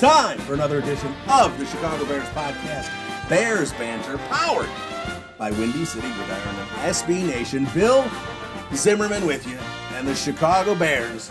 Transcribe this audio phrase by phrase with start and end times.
[0.00, 2.90] Time for another edition of the Chicago Bears podcast,
[3.30, 4.68] Bears Banter, powered
[5.38, 7.66] by Windy City Gridiron SB Nation.
[7.72, 8.06] Bill
[8.74, 9.56] Zimmerman with you,
[9.94, 11.30] and the Chicago Bears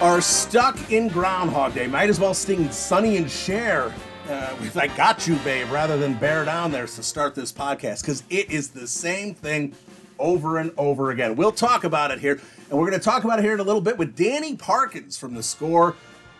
[0.00, 1.86] are stuck in Groundhog Day.
[1.86, 3.94] Might as well sting Sonny and Cher
[4.28, 8.00] uh, with I Got You, Babe, rather than Bear Down there to start this podcast,
[8.00, 9.72] because it is the same thing
[10.18, 11.36] over and over again.
[11.36, 13.64] We'll talk about it here, and we're going to talk about it here in a
[13.64, 15.94] little bit with Danny Parkins from The Score.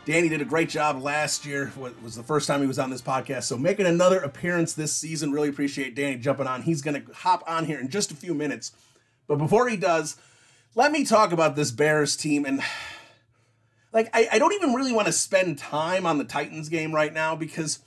[0.04, 1.72] Danny did a great job last year.
[1.74, 3.44] It was the first time he was on this podcast.
[3.44, 5.32] So making another appearance this season.
[5.32, 6.62] Really appreciate Danny jumping on.
[6.62, 8.72] He's going to hop on here in just a few minutes.
[9.26, 10.16] But before he does,
[10.74, 12.44] let me talk about this Bears team.
[12.44, 12.60] And
[13.92, 17.12] like, I, I don't even really want to spend time on the Titans game right
[17.12, 17.78] now because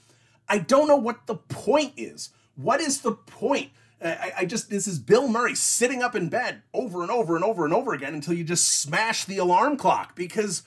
[0.49, 2.31] I don't know what the point is.
[2.55, 3.69] What is the point?
[4.03, 7.43] I, I, just this is Bill Murray sitting up in bed over and over and
[7.43, 10.63] over and over again until you just smash the alarm clock because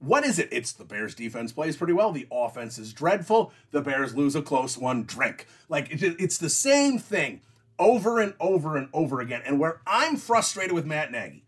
[0.00, 0.48] what is it?
[0.52, 2.12] It's the Bears defense plays pretty well.
[2.12, 3.52] The offense is dreadful.
[3.72, 5.04] The Bears lose a close one.
[5.04, 5.46] Drink.
[5.68, 7.40] Like it's the same thing
[7.78, 9.42] over and over and over again.
[9.44, 11.44] And where I'm frustrated with Matt Nagy,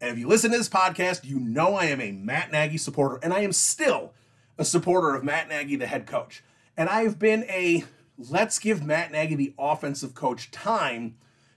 [0.00, 3.18] and if you listen to this podcast, you know I am a Matt Nagy supporter,
[3.22, 4.12] and I am still
[4.58, 6.42] a supporter of Matt Nagy, the head coach.
[6.76, 7.84] And I've been a
[8.18, 11.16] let's give Matt Nagy the offensive coach time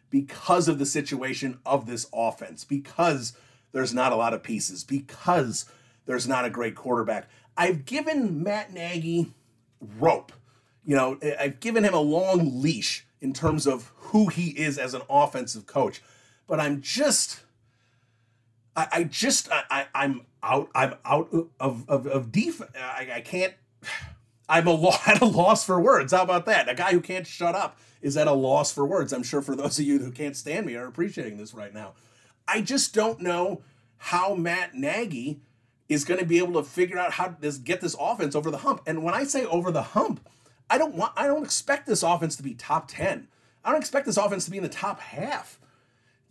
[0.10, 3.34] because of the situation of this offense, because
[3.72, 5.66] there's not a lot of pieces, because
[6.08, 7.30] there's not a great quarterback.
[7.56, 9.34] I've given Matt Nagy
[10.00, 10.32] rope.
[10.84, 14.94] You know, I've given him a long leash in terms of who he is as
[14.94, 16.02] an offensive coach.
[16.48, 17.42] But I'm just
[18.76, 21.30] I, I just I, I am out I'm out
[21.60, 22.72] of of, of defense.
[22.76, 23.54] I, I can't
[24.48, 26.14] I'm a lo- at a loss for words.
[26.14, 26.70] How about that?
[26.70, 29.12] A guy who can't shut up is at a loss for words.
[29.12, 31.94] I'm sure for those of you who can't stand me are appreciating this right now.
[32.48, 33.62] I just don't know
[33.98, 35.42] how Matt Nagy
[35.90, 38.58] is going to be able to figure out how to get this offense over the
[38.60, 38.82] hump.
[38.86, 40.20] And when I say over the hump,
[40.70, 43.28] I don't want I don't expect this offense to be top 10.
[43.64, 45.60] I don't expect this offense to be in the top half.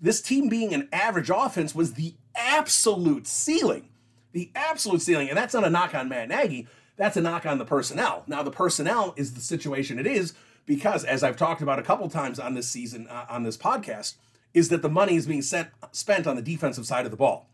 [0.00, 3.89] This team being an average offense was the absolute ceiling.
[4.33, 5.28] The absolute ceiling.
[5.28, 6.66] And that's not a knock on Matt Nagy.
[6.97, 8.25] That's a knock on the personnel.
[8.27, 10.34] Now, the personnel is the situation it is
[10.65, 14.15] because, as I've talked about a couple times on this season, uh, on this podcast,
[14.55, 17.49] is that the money is being sent, spent on the defensive side of the ball.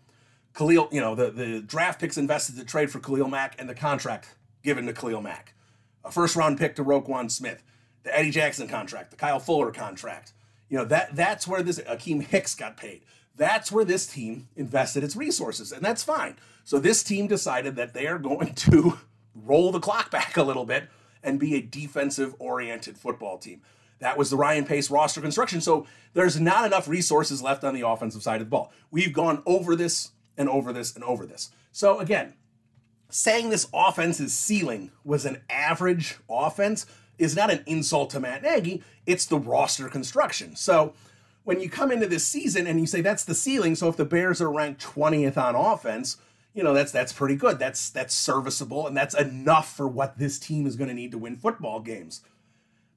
[0.55, 3.75] Khalil, you know, the, the draft picks invested to trade for Khalil Mack and the
[3.75, 5.55] contract given to Khalil Mack.
[6.05, 7.63] A first round pick to Roquan Smith,
[8.03, 10.33] the Eddie Jackson contract, the Kyle Fuller contract.
[10.69, 13.03] You know, that that's where this Akiem Hicks got paid.
[13.37, 16.37] That's where this team invested its resources, and that's fine.
[16.65, 18.99] So this team decided that they are going to
[19.35, 20.89] roll the clock back a little bit
[21.23, 23.63] and be a defensive oriented football team.
[24.01, 25.61] That was the Ryan Pace roster construction.
[25.61, 28.73] So there's not enough resources left on the offensive side of the ball.
[28.91, 31.51] We've gone over this and over this and over this.
[31.73, 32.35] So again,
[33.09, 36.87] saying this offense's ceiling was an average offense
[37.19, 40.57] is not an insult to Matt Nagy, it's the roster construction.
[40.57, 40.95] So
[41.45, 44.05] when you come into this season and you say that's the ceiling, so if the
[44.05, 46.17] Bears are ranked 20th on offense,
[46.55, 47.59] you know that's that's pretty good.
[47.59, 51.19] That's that's serviceable and that's enough for what this team is going to need to
[51.19, 52.23] win football games.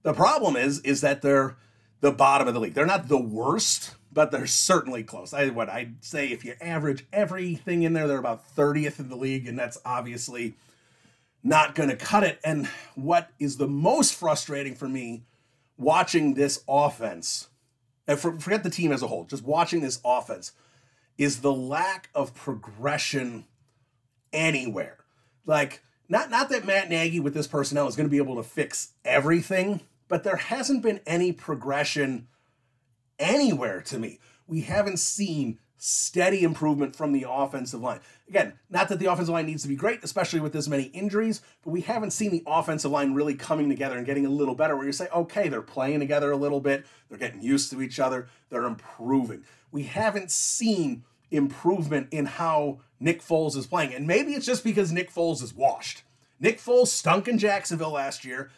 [0.04, 1.56] The problem is is that they're
[2.02, 2.74] the bottom of the league.
[2.74, 5.34] They're not the worst, but they're certainly close.
[5.34, 9.18] I what I'd say if you average everything in there, they're about 30th in the
[9.18, 10.56] league, and that's obviously
[11.44, 12.40] not going to cut it.
[12.44, 15.26] And what is the most frustrating for me
[15.78, 17.50] watching this offense,
[18.08, 20.54] and forget the team as a whole, just watching this offense,
[21.18, 23.44] is the lack of progression
[24.32, 24.98] anywhere.
[25.46, 28.44] Like, not, not that Matt Nagy with this personnel is going to be able to
[28.44, 32.28] fix everything, but there hasn't been any progression
[33.20, 34.20] anywhere to me.
[34.48, 38.00] We haven't seen steady improvement from the offensive line.
[38.28, 41.42] Again, not that the offensive line needs to be great, especially with this many injuries,
[41.64, 44.76] but we haven't seen the offensive line really coming together and getting a little better
[44.76, 48.00] where you say, okay, they're playing together a little bit, they're getting used to each
[48.00, 49.44] other, they're improving.
[49.72, 53.94] We haven't seen improvement in how Nick Foles is playing.
[53.94, 56.04] And maybe it's just because Nick Foles is washed.
[56.40, 58.50] Nick Foles stunk in Jacksonville last year.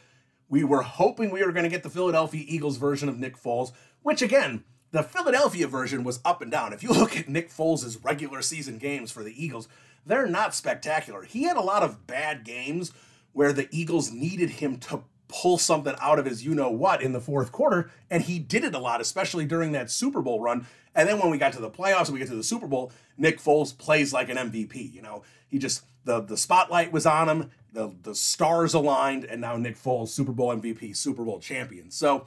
[0.50, 3.74] We were hoping we were going to get the Philadelphia Eagles version of Nick Foles,
[4.08, 6.72] which again, the Philadelphia version was up and down.
[6.72, 9.68] If you look at Nick Foles' regular season games for the Eagles,
[10.06, 11.24] they're not spectacular.
[11.24, 12.94] He had a lot of bad games
[13.34, 17.12] where the Eagles needed him to pull something out of his you know what in
[17.12, 20.66] the fourth quarter, and he did it a lot, especially during that Super Bowl run.
[20.96, 22.94] And then when we got to the playoffs and we get to the Super Bowl,
[23.18, 24.94] Nick Foles plays like an MVP.
[24.94, 29.42] You know, he just the the spotlight was on him, the the stars aligned, and
[29.42, 31.92] now Nick Foles, Super Bowl MVP, Super Bowl champion.
[31.92, 32.26] So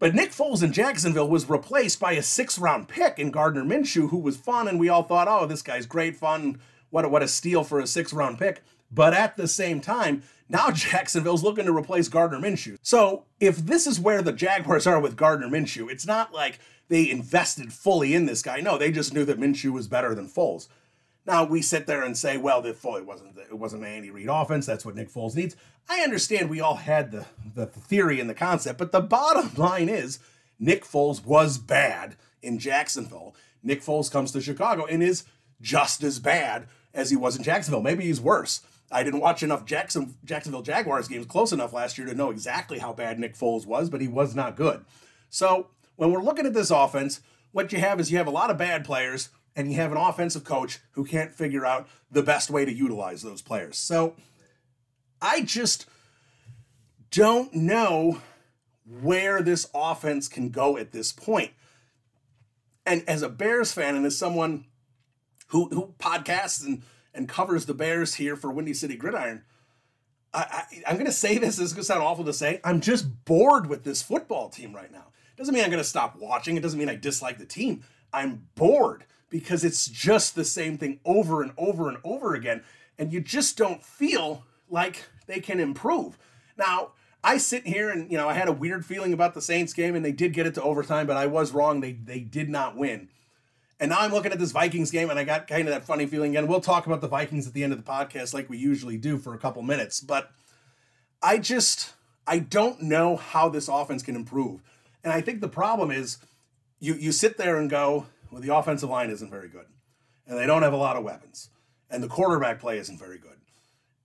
[0.00, 4.08] but Nick Foles in Jacksonville was replaced by a six round pick in Gardner Minshew,
[4.08, 6.58] who was fun, and we all thought, oh, this guy's great fun.
[6.88, 8.62] What a, what a steal for a six round pick.
[8.90, 12.78] But at the same time, now Jacksonville's looking to replace Gardner Minshew.
[12.82, 16.58] So if this is where the Jaguars are with Gardner Minshew, it's not like
[16.88, 18.60] they invested fully in this guy.
[18.60, 20.66] No, they just knew that Minshew was better than Foles.
[21.30, 24.66] Now we sit there and say, well, it wasn't it wasn't an Andy Reid offense.
[24.66, 25.54] That's what Nick Foles needs.
[25.88, 27.24] I understand we all had the,
[27.54, 30.18] the theory and the concept, but the bottom line is
[30.58, 33.36] Nick Foles was bad in Jacksonville.
[33.62, 35.22] Nick Foles comes to Chicago and is
[35.60, 37.80] just as bad as he was in Jacksonville.
[37.80, 38.62] Maybe he's worse.
[38.90, 42.80] I didn't watch enough Jackson Jacksonville Jaguars games close enough last year to know exactly
[42.80, 44.84] how bad Nick Foles was, but he was not good.
[45.28, 47.20] So when we're looking at this offense,
[47.52, 49.98] what you have is you have a lot of bad players and you have an
[49.98, 53.76] offensive coach who can't figure out the best way to utilize those players.
[53.76, 54.16] So
[55.20, 55.86] I just
[57.10, 58.20] don't know
[58.84, 61.52] where this offense can go at this point.
[62.86, 64.66] And as a Bears fan and as someone
[65.48, 66.82] who, who podcasts and,
[67.12, 69.42] and covers the Bears here for Windy City Gridiron,
[70.32, 72.60] I, I, am going to say this, this is going to sound awful to say.
[72.64, 75.06] I'm just bored with this football team right now.
[75.36, 76.56] Doesn't mean I'm going to stop watching.
[76.56, 77.82] It doesn't mean I dislike the team.
[78.12, 82.62] I'm bored because it's just the same thing over and over and over again.
[82.98, 86.18] And you just don't feel like they can improve.
[86.58, 86.90] Now,
[87.22, 89.94] I sit here and, you know, I had a weird feeling about the Saints game
[89.94, 91.80] and they did get it to overtime, but I was wrong.
[91.80, 93.08] They they did not win.
[93.78, 96.06] And now I'm looking at this Vikings game and I got kind of that funny
[96.06, 96.46] feeling again.
[96.46, 99.16] We'll talk about the Vikings at the end of the podcast like we usually do
[99.16, 100.30] for a couple minutes, but
[101.22, 101.94] I just
[102.26, 104.62] I don't know how this offense can improve.
[105.02, 106.18] And I think the problem is
[106.78, 109.66] you you sit there and go, well, the offensive line isn't very good,
[110.26, 111.50] and they don't have a lot of weapons,
[111.90, 113.38] and the quarterback play isn't very good,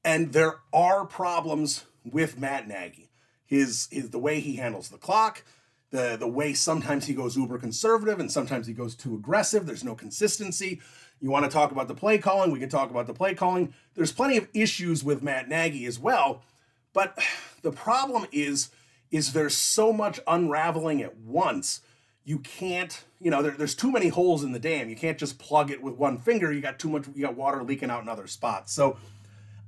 [0.03, 3.09] and there are problems with Matt Nagy.
[3.45, 5.43] His his the way he handles the clock,
[5.91, 9.65] the the way sometimes he goes uber conservative and sometimes he goes too aggressive.
[9.65, 10.81] There's no consistency.
[11.21, 12.51] You want to talk about the play calling?
[12.51, 13.73] We can talk about the play calling.
[13.95, 16.43] There's plenty of issues with Matt Nagy as well,
[16.93, 17.17] but
[17.61, 18.69] the problem is
[19.11, 21.81] is there's so much unraveling at once
[22.25, 24.89] you can't, you know, there, there's too many holes in the dam.
[24.89, 26.51] You can't just plug it with one finger.
[26.51, 28.73] You got too much, you got water leaking out in other spots.
[28.73, 28.97] So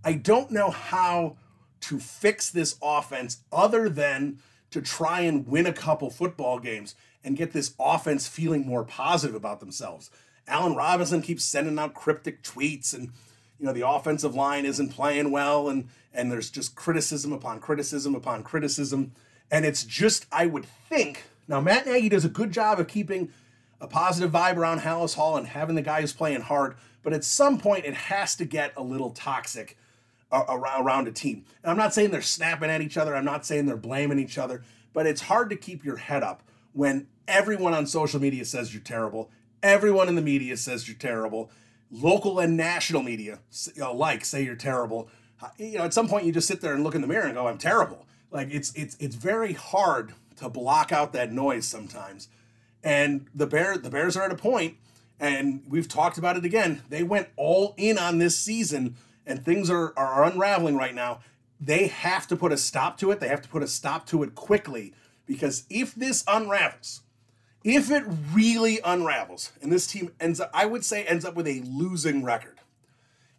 [0.03, 1.37] I don't know how
[1.81, 4.39] to fix this offense other than
[4.71, 9.35] to try and win a couple football games and get this offense feeling more positive
[9.35, 10.09] about themselves.
[10.47, 13.11] Allen Robinson keeps sending out cryptic tweets and
[13.59, 18.15] you know the offensive line isn't playing well and and there's just criticism upon criticism
[18.15, 19.11] upon criticism
[19.51, 23.31] and it's just I would think now, Matt Nagy does a good job of keeping
[23.79, 27.57] a positive vibe around Halas Hall and having the guys playing hard, but at some
[27.57, 29.77] point it has to get a little toxic
[30.31, 31.45] uh, around a team.
[31.63, 34.37] And I'm not saying they're snapping at each other, I'm not saying they're blaming each
[34.37, 34.63] other,
[34.93, 38.83] but it's hard to keep your head up when everyone on social media says you're
[38.83, 39.29] terrible,
[39.63, 41.49] everyone in the media says you're terrible,
[41.91, 43.39] local and national media
[43.81, 45.07] alike say you're terrible.
[45.57, 47.35] You know, at some point you just sit there and look in the mirror and
[47.35, 52.29] go, "I'm terrible." Like it's it's it's very hard to block out that noise sometimes.
[52.83, 54.77] And the bear the Bears are at a point,
[55.19, 56.81] and we've talked about it again.
[56.89, 61.19] They went all in on this season, and things are, are unraveling right now.
[61.59, 63.19] They have to put a stop to it.
[63.19, 64.93] They have to put a stop to it quickly
[65.25, 67.01] because if this unravels,
[67.63, 71.47] if it really unravels, and this team ends up, I would say ends up with
[71.47, 72.59] a losing record.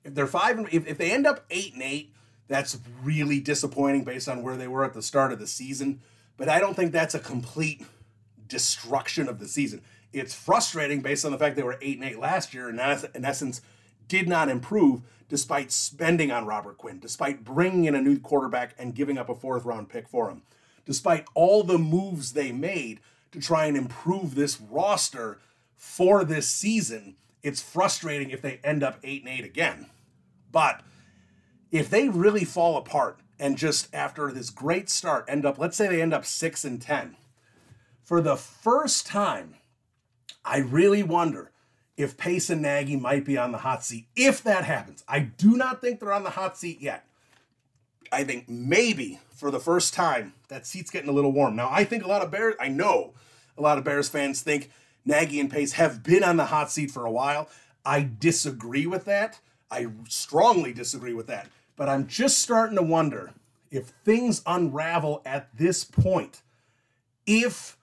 [0.04, 2.12] If they're five, if, if they end up eight and eight,
[2.48, 6.00] that's really disappointing based on where they were at the start of the season.
[6.38, 7.84] But I don't think that's a complete
[8.46, 9.82] destruction of the season.
[10.12, 12.80] It's frustrating based on the fact they were 8 and 8 last year and
[13.14, 13.60] in essence
[14.06, 18.94] did not improve despite spending on Robert Quinn, despite bringing in a new quarterback and
[18.94, 20.42] giving up a fourth round pick for him,
[20.86, 23.00] despite all the moves they made
[23.32, 25.38] to try and improve this roster
[25.74, 27.16] for this season.
[27.42, 29.86] It's frustrating if they end up 8 and 8 again.
[30.50, 30.80] But
[31.70, 35.88] if they really fall apart and just after this great start end up let's say
[35.88, 37.16] they end up 6 and 10
[38.02, 39.54] for the first time
[40.44, 41.50] I really wonder
[41.98, 44.06] if Pace and Nagy might be on the hot seat.
[44.16, 47.04] If that happens, I do not think they're on the hot seat yet.
[48.10, 51.56] I think maybe for the first time that seat's getting a little warm.
[51.56, 53.12] Now, I think a lot of Bears, I know
[53.58, 54.70] a lot of Bears fans think
[55.04, 57.50] Nagy and Pace have been on the hot seat for a while.
[57.84, 59.40] I disagree with that.
[59.70, 61.48] I strongly disagree with that.
[61.78, 63.32] But I'm just starting to wonder
[63.70, 66.42] if things unravel at this point,
[67.24, 67.78] if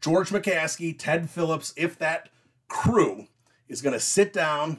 [0.00, 2.30] George McCaskey, Ted Phillips, if that
[2.66, 3.28] crew
[3.68, 4.78] is going to sit down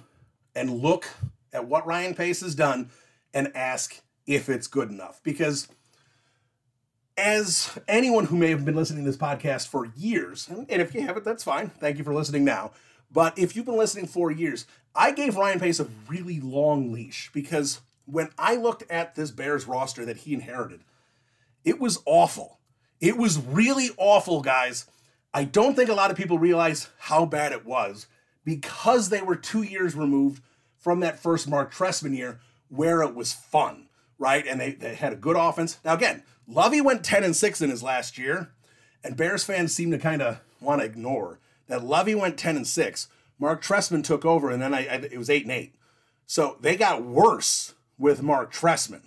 [0.55, 1.07] and look
[1.53, 2.89] at what Ryan Pace has done
[3.31, 5.21] and ask if it's good enough.
[5.21, 5.67] Because
[7.17, 11.01] as anyone who may have been listening to this podcast for years, and if you
[11.01, 11.69] haven't, that's fine.
[11.69, 12.71] Thank you for listening now.
[13.11, 14.65] But if you've been listening for years,
[14.95, 19.67] I gave Ryan Pace a really long leash because when I looked at this Bears
[19.67, 20.81] roster that he inherited,
[21.63, 22.59] it was awful.
[23.01, 24.85] It was really awful, guys.
[25.33, 28.07] I don't think a lot of people realize how bad it was
[28.45, 30.41] because they were two years removed
[30.77, 34.45] from that first Mark Trestman year where it was fun, right?
[34.47, 35.79] And they, they had a good offense.
[35.83, 38.51] Now, again, Lovie went 10 and 6 in his last year,
[39.03, 42.67] and Bears fans seem to kind of want to ignore that Lovie went 10 and
[42.67, 43.07] 6.
[43.39, 45.75] Mark Trestman took over, and then I, I, it was 8 and 8.
[46.27, 49.03] So they got worse with Mark Trestman,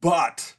[0.00, 0.54] but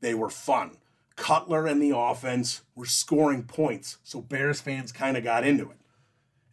[0.00, 0.78] they were fun.
[1.16, 5.78] Cutler and the offense were scoring points, so Bears fans kind of got into it.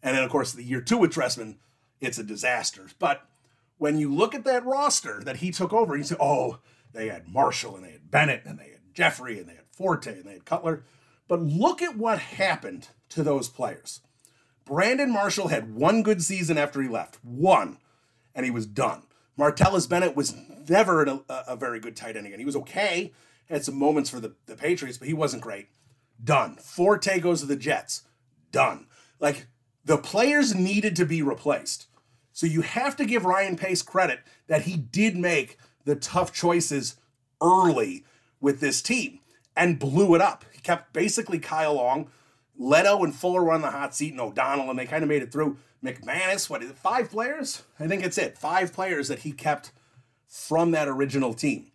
[0.02, 1.58] And then, of course, the year two with Trestman,
[2.00, 2.88] it's a disaster.
[3.00, 3.26] But
[3.78, 6.60] when you look at that roster that he took over, you say, oh,
[6.94, 10.12] they had Marshall and they had Bennett and they had Jeffery and they had Forte
[10.12, 10.84] and they had Cutler.
[11.28, 14.02] But look at what happened to those players.
[14.66, 17.78] Brandon Marshall had one good season after he left, one,
[18.34, 19.04] and he was done.
[19.38, 20.36] Martellus Bennett was
[20.70, 22.40] never a, a very good tight end again.
[22.40, 23.12] He was okay,
[23.50, 25.70] had some moments for the, the Patriots, but he wasn't great.
[26.24, 26.56] Done.
[26.56, 28.04] Forte goes to the Jets.
[28.52, 28.88] Done.
[29.20, 29.48] Like
[29.84, 31.88] the players needed to be replaced.
[32.32, 36.96] So you have to give Ryan Pace credit that he did make the tough choices
[37.42, 38.06] early
[38.40, 39.20] with this team
[39.56, 40.46] and blew it up.
[40.52, 42.10] He kept basically Kyle Long,
[42.58, 45.24] Leno and Fuller were on the hot seat, and O'Donnell, and they kind of made
[45.24, 45.58] it through.
[45.84, 47.64] McManis, what is it, five players?
[47.80, 48.38] I think it's it.
[48.38, 49.72] Five players that he kept
[50.28, 51.74] from that original team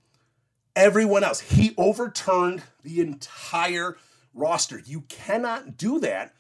[0.79, 1.41] everyone else.
[1.41, 3.99] He overturned the entire
[4.33, 4.81] roster.
[4.87, 6.33] You cannot do that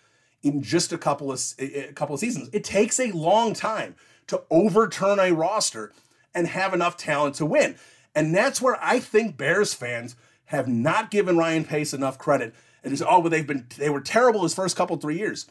[0.42, 2.48] in just a couple of a couple of seasons.
[2.52, 3.96] It takes a long time
[4.28, 5.92] to overturn a roster
[6.34, 7.74] and have enough talent to win.
[8.14, 10.14] And that's where I think Bears fans
[10.46, 12.54] have not given Ryan Pace enough credit.
[12.84, 15.46] And just oh, well, they've been they were terrible his first couple three years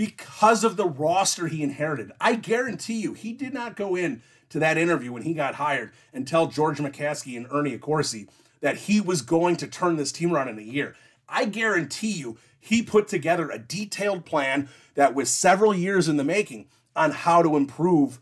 [0.00, 2.10] because of the roster he inherited.
[2.18, 5.92] I guarantee you, he did not go in to that interview when he got hired
[6.14, 8.26] and tell George McCaskey and Ernie Accorsi
[8.62, 10.96] that he was going to turn this team around in a year.
[11.28, 16.24] I guarantee you, he put together a detailed plan that was several years in the
[16.24, 18.20] making on how to improve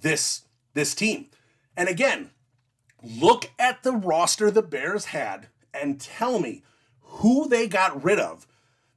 [0.00, 1.26] this this team.
[1.76, 2.30] And again,
[3.02, 6.62] look at the roster the Bears had and tell me
[7.02, 8.46] who they got rid of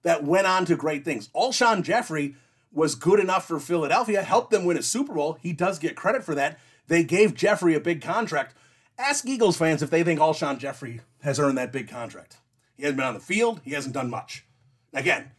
[0.04, 1.30] that went on to great things.
[1.36, 2.36] Alshon Jeffery
[2.72, 5.38] was good enough for Philadelphia, helped them win a Super Bowl.
[5.42, 6.60] He does get credit for that.
[6.88, 8.56] They gave Jeffery a big contract.
[8.98, 12.38] Ask Eagles fans if they think Alshon Jeffery has earned that big contract.
[12.78, 14.46] He hasn't been on the field, he hasn't done much.
[14.94, 15.32] Again,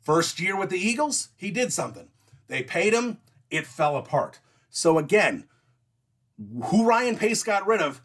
[0.00, 2.08] first year with the Eagles, he did something.
[2.48, 3.18] They paid him,
[3.50, 4.40] it fell apart.
[4.70, 5.44] So again,
[6.64, 8.00] who Ryan Pace got rid of,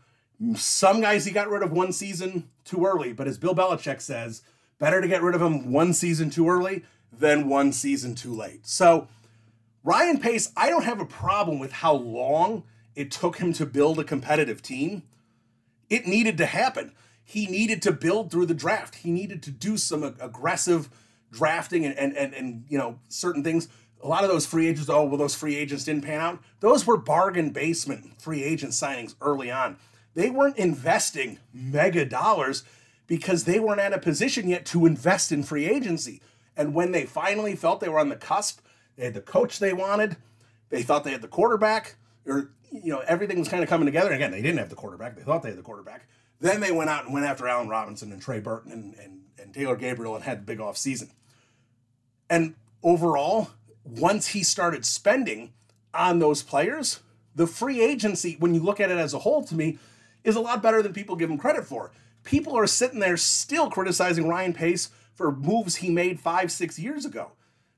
[0.56, 4.42] some guys he got rid of one season too early, but as Bill Belichick says,
[4.80, 8.66] better to get rid of him one season too early than one season too late.
[8.68, 9.08] So
[9.84, 12.64] Ryan Pace, I don't have a problem with how long
[12.96, 15.04] it took him to build a competitive team.
[15.90, 16.94] It needed to happen.
[17.24, 18.96] He needed to build through the draft.
[18.96, 20.90] He needed to do some aggressive
[21.32, 23.68] drafting and, and, and, and you know certain things.
[24.02, 26.40] A lot of those free agents, oh, well, those free agents didn't pan out.
[26.60, 29.78] Those were bargain basement free agent signings early on.
[30.14, 32.64] They weren't investing mega dollars
[33.08, 36.22] because they weren't at a position yet to invest in free agency.
[36.58, 38.62] And when they finally felt they were on the cusp,
[38.96, 40.18] they had the coach they wanted,
[40.70, 41.96] they thought they had the quarterback,
[42.26, 44.12] or you know, everything was kind of coming together.
[44.12, 45.16] Again, they didn't have the quarterback.
[45.16, 46.08] They thought they had the quarterback.
[46.40, 49.54] Then they went out and went after Allen Robinson and Trey Burton and, and, and
[49.54, 51.12] Taylor Gabriel and had the big off season.
[52.30, 53.52] And overall,
[53.86, 55.54] once he started spending
[55.94, 57.00] on those players,
[57.36, 59.78] the free agency, when you look at it as a whole, to me,
[60.24, 61.92] is a lot better than people give him credit for.
[62.26, 67.06] People are sitting there still criticizing Ryan Pace for moves he made five, six years
[67.06, 67.32] ago.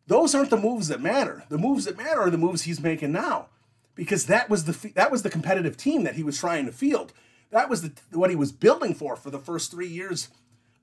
[0.07, 1.43] Those aren't the moves that matter.
[1.49, 3.47] The moves that matter are the moves he's making now,
[3.93, 7.13] because that was the that was the competitive team that he was trying to field.
[7.51, 10.29] That was the, what he was building for for the first three years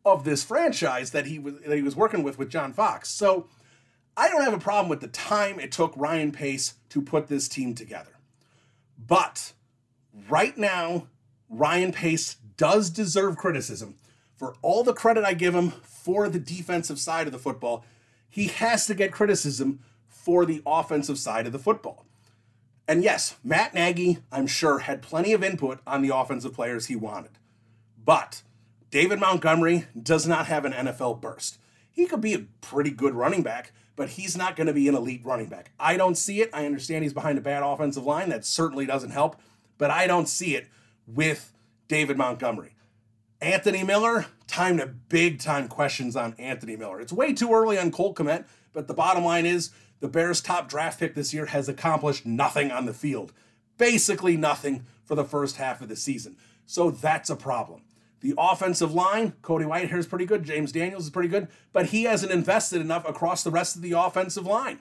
[0.04, 3.08] of this franchise that he was that he was working with with John Fox.
[3.08, 3.48] So
[4.16, 7.48] I don't have a problem with the time it took Ryan Pace to put this
[7.48, 8.12] team together.
[8.98, 9.54] But
[10.28, 11.08] right now,
[11.48, 13.96] Ryan Pace does deserve criticism
[14.36, 17.84] for all the credit I give him for the defensive side of the football.
[18.28, 22.04] He has to get criticism for the offensive side of the football.
[22.86, 26.96] And yes, Matt Nagy, I'm sure, had plenty of input on the offensive players he
[26.96, 27.32] wanted.
[28.04, 28.42] But
[28.90, 31.58] David Montgomery does not have an NFL burst.
[31.90, 34.94] He could be a pretty good running back, but he's not going to be an
[34.94, 35.70] elite running back.
[35.80, 36.50] I don't see it.
[36.52, 38.28] I understand he's behind a bad offensive line.
[38.28, 39.40] That certainly doesn't help,
[39.78, 40.66] but I don't see it
[41.06, 41.53] with
[41.88, 42.74] David Montgomery.
[43.40, 47.00] Anthony Miller, time to big time questions on Anthony Miller.
[47.00, 50.68] It's way too early on Cole Kmet, but the bottom line is the Bears' top
[50.68, 53.32] draft pick this year has accomplished nothing on the field.
[53.76, 56.36] Basically, nothing for the first half of the season.
[56.66, 57.82] So that's a problem.
[58.20, 60.44] The offensive line, Cody Whitehair is pretty good.
[60.44, 63.92] James Daniels is pretty good, but he hasn't invested enough across the rest of the
[63.92, 64.78] offensive line.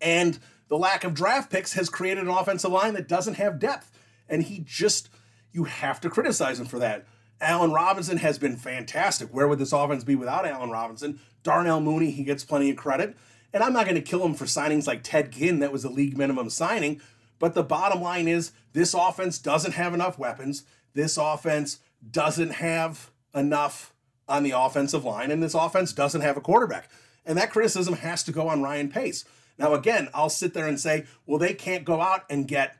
[0.00, 0.38] And
[0.68, 3.90] the lack of draft picks has created an offensive line that doesn't have depth.
[4.26, 5.10] And he just,
[5.54, 7.06] you have to criticize him for that.
[7.40, 9.28] Allen Robinson has been fantastic.
[9.32, 11.20] Where would this offense be without Allen Robinson?
[11.42, 13.16] Darnell Mooney, he gets plenty of credit.
[13.52, 15.88] And I'm not going to kill him for signings like Ted Ginn, that was a
[15.88, 17.00] league minimum signing.
[17.38, 20.64] But the bottom line is this offense doesn't have enough weapons.
[20.92, 21.78] This offense
[22.10, 23.94] doesn't have enough
[24.28, 26.90] on the offensive line, and this offense doesn't have a quarterback.
[27.24, 29.24] And that criticism has to go on Ryan Pace.
[29.58, 32.76] Now, again, I'll sit there and say, well, they can't go out and get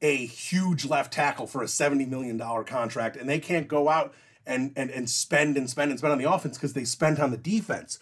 [0.00, 4.14] a huge left tackle for a $70 million contract, and they can't go out
[4.46, 7.30] and, and, and spend and spend and spend on the offense because they spent on
[7.30, 7.98] the defense.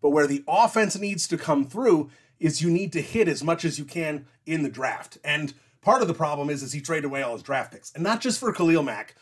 [0.00, 3.64] But where the offense needs to come through is you need to hit as much
[3.64, 5.18] as you can in the draft.
[5.22, 7.92] And part of the problem is, is he traded away all his draft picks.
[7.92, 9.14] And not just for Khalil Mack,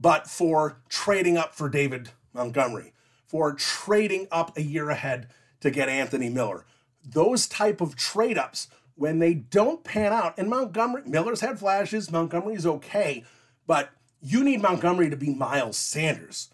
[0.00, 2.92] but for trading up for David Montgomery,
[3.26, 5.28] for trading up a year ahead
[5.60, 6.66] to get Anthony Miller.
[7.04, 8.68] Those type of trade ups,
[9.02, 13.24] when they don't pan out, and Montgomery, Miller's had flashes, Montgomery's okay,
[13.66, 16.50] but you need Montgomery to be Miles Sanders.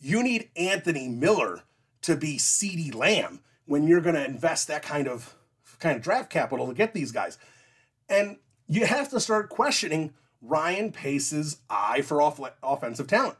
[0.00, 1.62] You need Anthony Miller
[2.00, 5.36] to be CeeDee Lamb when you're going to invest that kind of
[5.78, 7.38] kind of draft capital to get these guys.
[8.08, 13.36] And you have to start questioning Ryan Pace's eye for off- offensive talent.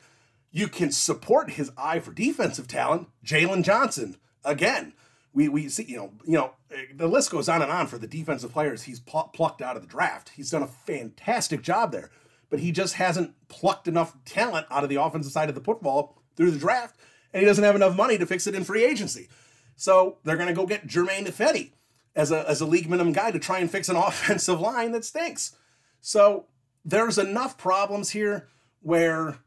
[0.53, 3.09] You can support his eye for defensive talent.
[3.27, 4.93] Jaylon Johnson, again,
[5.35, 6.53] we, we see, you know, you know,
[6.95, 9.83] the list goes on and on for the defensive players he's pl- plucked out of
[9.83, 10.31] the draft.
[10.37, 12.11] He's done a fantastic job there,
[12.51, 16.23] but he just hasn't plucked enough talent out of the offensive side of the football
[16.37, 16.99] through the draft,
[17.33, 19.29] and he doesn't have enough money to fix it in free agency.
[19.77, 21.73] So they're going to go get Germain Ifedi
[22.15, 25.05] as a, as a league minimum guy to try and fix an offensive line that
[25.05, 25.57] stinks.
[26.01, 26.47] So
[26.85, 28.49] there's enough problems here
[28.81, 29.39] where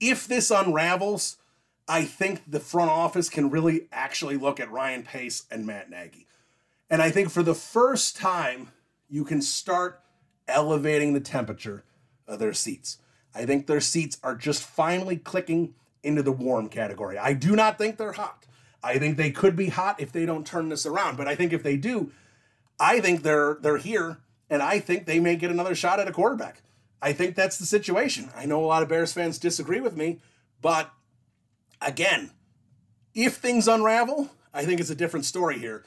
[0.00, 1.36] if this unravels,
[1.90, 6.28] I think the front office can really actually look at Ryan Pace and Matt Nagy.
[6.88, 8.70] And I think for the first time,
[9.08, 10.00] you can start
[10.46, 11.82] elevating the temperature
[12.28, 12.98] of their seats.
[13.34, 15.74] I think their seats are just finally clicking
[16.04, 17.18] into the warm category.
[17.18, 18.46] I do not think they're hot.
[18.84, 21.52] I think they could be hot if they don't turn this around, but I think
[21.52, 22.12] if they do,
[22.78, 26.12] I think they're they're here and I think they may get another shot at a
[26.12, 26.62] quarterback.
[27.02, 28.30] I think that's the situation.
[28.36, 30.20] I know a lot of Bears fans disagree with me,
[30.62, 30.92] but
[31.80, 32.30] again,
[33.14, 35.84] if things unravel, I think it's a different story here.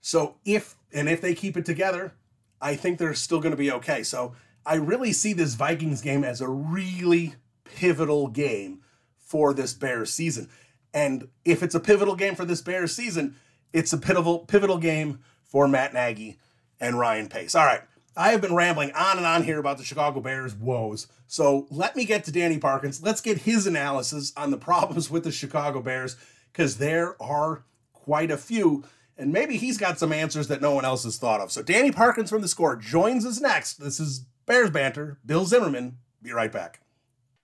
[0.00, 2.12] So if and if they keep it together,
[2.60, 4.02] I think they're still going to be okay.
[4.02, 8.82] So I really see this Vikings game as a really pivotal game
[9.16, 10.48] for this Bears season.
[10.94, 13.36] And if it's a pivotal game for this Bears season,
[13.72, 16.38] it's a pivotal pivotal game for Matt Nagy
[16.80, 17.54] and Ryan Pace.
[17.54, 17.82] All right.
[18.16, 21.06] I have been rambling on and on here about the Chicago Bears' woes.
[21.26, 23.02] So let me get to Danny Parkins.
[23.02, 26.16] Let's get his analysis on the problems with the Chicago Bears,
[26.52, 28.84] because there are quite a few.
[29.16, 31.52] And maybe he's got some answers that no one else has thought of.
[31.52, 33.74] So Danny Parkins from the score joins us next.
[33.74, 35.18] This is Bears Banter.
[35.24, 35.98] Bill Zimmerman.
[36.22, 36.80] Be right back.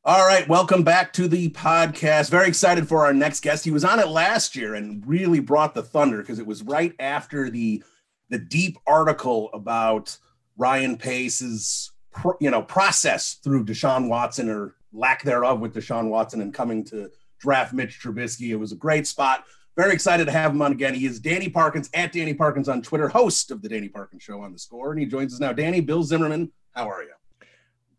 [0.05, 2.31] All right, welcome back to the podcast.
[2.31, 3.65] Very excited for our next guest.
[3.65, 6.95] He was on it last year and really brought the thunder because it was right
[6.99, 7.83] after the
[8.31, 10.17] the deep article about
[10.59, 11.93] Ryan Pace's
[12.41, 17.11] you know process through Deshaun Watson or lack thereof with Deshaun Watson and coming to
[17.39, 18.51] draft Mitch Trubisky.
[18.51, 19.45] It was a great spot.
[19.77, 20.93] Very excited to have him on again.
[20.93, 24.41] He is Danny Parkins at Danny Parkins on Twitter, host of the Danny Parkins Show
[24.41, 25.53] on the Score, and he joins us now.
[25.53, 27.13] Danny, Bill Zimmerman, how are you?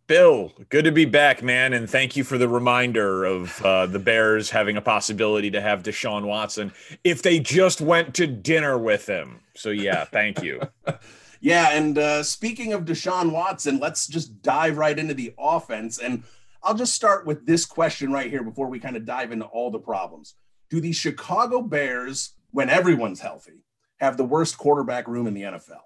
[0.07, 3.99] Bill, good to be back, man, and thank you for the reminder of uh, the
[3.99, 9.07] Bears having a possibility to have Deshaun Watson if they just went to dinner with
[9.07, 9.39] him.
[9.55, 10.61] So yeah, thank you.
[11.39, 16.23] yeah, and uh, speaking of Deshaun Watson, let's just dive right into the offense, and
[16.63, 19.71] I'll just start with this question right here before we kind of dive into all
[19.71, 20.35] the problems
[20.69, 23.63] do the Chicago Bears, when everyone's healthy,
[23.99, 25.81] have the worst quarterback room in the NFL?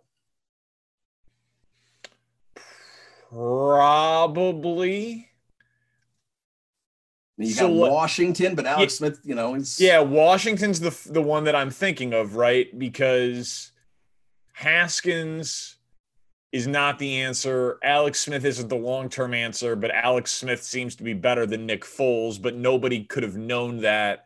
[3.32, 5.30] Probably.
[7.38, 10.00] You got Washington, but Alex yeah, Smith, you know, yeah.
[10.00, 12.68] Washington's the the one that I'm thinking of, right?
[12.78, 13.72] Because
[14.64, 15.78] Haskins
[16.54, 17.80] is not the answer.
[17.84, 21.66] Alex Smith isn't the long term answer, but Alex Smith seems to be better than
[21.66, 22.42] Nick Foles.
[22.42, 24.26] But nobody could have known that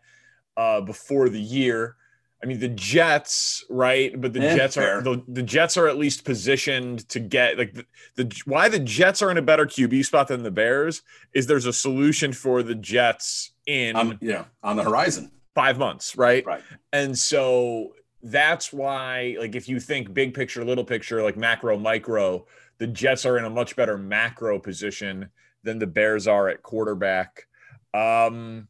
[0.55, 1.95] uh, before the year.
[2.43, 4.19] I mean, the Jets, right?
[4.19, 7.73] But the yeah, Jets are the, the, Jets are at least positioned to get like
[7.73, 11.01] the, the why the Jets are in a better QB spot than the Bears
[11.33, 16.15] is there's a solution for the Jets in um, yeah on the horizon five months,
[16.15, 16.45] right?
[16.45, 16.61] Right.
[16.93, 17.93] And so
[18.31, 22.45] that's why, like, if you think big picture, little picture, like macro, micro,
[22.77, 25.29] the Jets are in a much better macro position
[25.63, 27.47] than the Bears are at quarterback.
[27.93, 28.67] Um,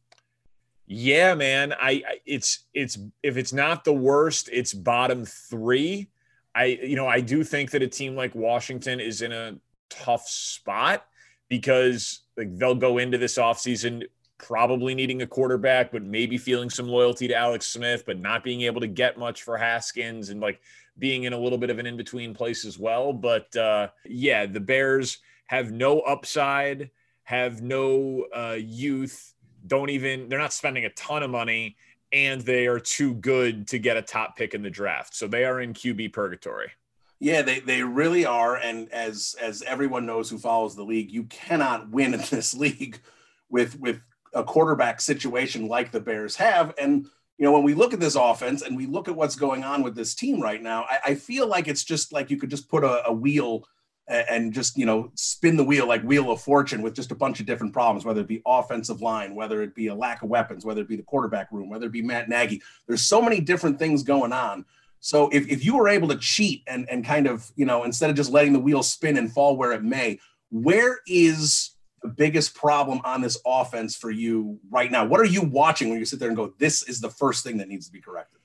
[0.86, 1.72] yeah, man.
[1.72, 6.08] I, I it's it's if it's not the worst, it's bottom three.
[6.54, 9.56] I you know I do think that a team like Washington is in a
[9.90, 11.06] tough spot
[11.48, 14.04] because like they'll go into this offseason
[14.38, 18.62] probably needing a quarterback, but maybe feeling some loyalty to Alex Smith, but not being
[18.62, 20.60] able to get much for Haskins and like
[20.98, 23.12] being in a little bit of an in between place as well.
[23.12, 26.90] But uh, yeah, the Bears have no upside,
[27.24, 29.34] have no uh, youth
[29.66, 31.76] don't even they're not spending a ton of money
[32.12, 35.14] and they are too good to get a top pick in the draft.
[35.14, 36.70] So they are in QB purgatory.
[37.20, 38.56] Yeah, they, they really are.
[38.56, 43.00] And as as everyone knows who follows the league, you cannot win in this league
[43.50, 44.00] with with
[44.34, 46.74] a quarterback situation like the Bears have.
[46.78, 47.06] And
[47.38, 49.82] you know, when we look at this offense and we look at what's going on
[49.82, 52.68] with this team right now, I, I feel like it's just like you could just
[52.68, 53.64] put a, a wheel
[54.08, 57.40] and just you know spin the wheel like wheel of fortune with just a bunch
[57.40, 60.64] of different problems whether it be offensive line whether it be a lack of weapons
[60.64, 63.78] whether it be the quarterback room whether it be matt nagy there's so many different
[63.78, 64.64] things going on
[65.00, 68.08] so if, if you were able to cheat and and kind of you know instead
[68.08, 70.18] of just letting the wheel spin and fall where it may
[70.50, 71.70] where is
[72.02, 75.98] the biggest problem on this offense for you right now what are you watching when
[75.98, 78.38] you sit there and go this is the first thing that needs to be corrected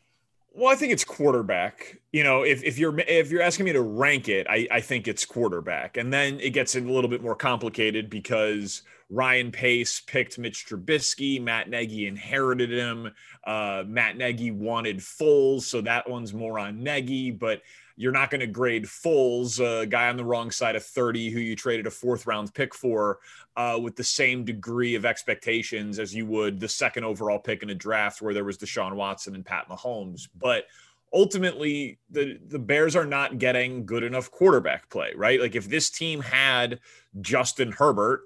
[0.56, 2.00] well, I think it's quarterback.
[2.12, 5.08] You know, if, if you're if you're asking me to rank it, I, I think
[5.08, 5.98] it's quarterback.
[5.98, 11.42] And then it gets a little bit more complicated because Ryan Pace picked Mitch Trubisky,
[11.42, 13.12] Matt Nagy inherited him.
[13.44, 17.32] Uh, Matt Nagy wanted Foles, so that one's more on Nagy.
[17.32, 17.62] But
[17.96, 21.40] you're not going to grade Foles, a guy on the wrong side of 30 who
[21.40, 23.20] you traded a fourth round pick for,
[23.56, 27.70] uh, with the same degree of expectations as you would the second overall pick in
[27.70, 30.28] a draft where there was Deshaun Watson and Pat Mahomes.
[30.36, 30.66] But
[31.14, 35.40] ultimately, the, the Bears are not getting good enough quarterback play, right?
[35.40, 36.80] Like if this team had
[37.22, 38.22] Justin Herbert,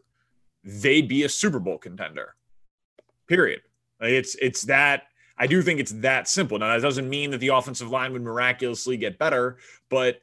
[0.64, 2.36] they'd be a Super Bowl contender.
[3.28, 3.62] Period.
[4.00, 5.04] It's it's that
[5.38, 6.58] I do think it's that simple.
[6.58, 9.58] Now, that doesn't mean that the offensive line would miraculously get better,
[9.90, 10.22] but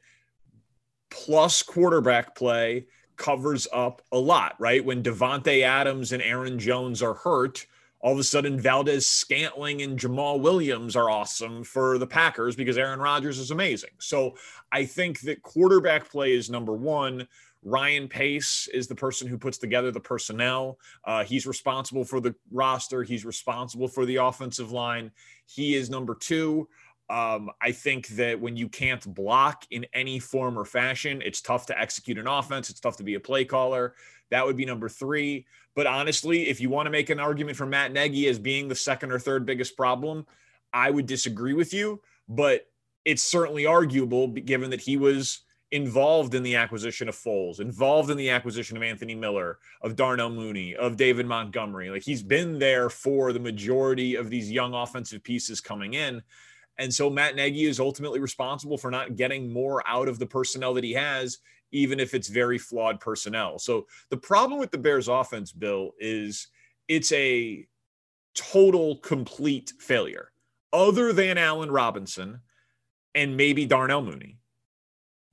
[1.09, 4.83] plus quarterback play covers up a lot, right?
[4.83, 7.65] When Davante Adams and Aaron Jones are hurt,
[8.01, 12.99] all of a sudden Valdes-Scantling and Jamaal Williams are awesome for the Packers because Aaron
[12.99, 13.91] Rodgers is amazing.
[13.99, 14.35] So
[14.71, 17.27] I think that quarterback play is number one.
[17.65, 20.79] Ryan Pace is the person who puts together the personnel.
[21.03, 23.01] Uh, he's responsible for the roster.
[23.01, 25.11] He's responsible for the offensive line.
[25.47, 26.69] He is number two.
[27.09, 31.65] Um, I think that when you can't block in any form or fashion, it's tough
[31.67, 32.69] to execute an offense.
[32.69, 33.95] It's tough to be a play caller.
[34.29, 35.47] That would be number three.
[35.75, 38.75] But honestly, if you want to make an argument for Matt Nagy as being the
[38.75, 40.25] second or third biggest problem,
[40.71, 42.01] I would disagree with you.
[42.29, 42.67] But
[43.05, 45.44] it's certainly arguable given that he was
[45.75, 50.29] involved in the acquisition of Foles, involved in the acquisition of Anthony Miller, of Darnell
[50.29, 51.89] Mooney, of David Montgomery.
[51.89, 56.23] Like he's been there for the majority of these young offensive pieces coming in.
[56.77, 60.73] And so Matt Nagy is ultimately responsible for not getting more out of the personnel
[60.75, 61.39] that he has,
[61.73, 63.59] even if it's very flawed personnel.
[63.59, 66.47] So the problem with the Bears offense, Bill, is
[66.87, 67.67] it's a
[68.33, 70.31] total complete failure,
[70.71, 72.39] other than Allen Robinson
[73.13, 74.37] and maybe Darnell Mooney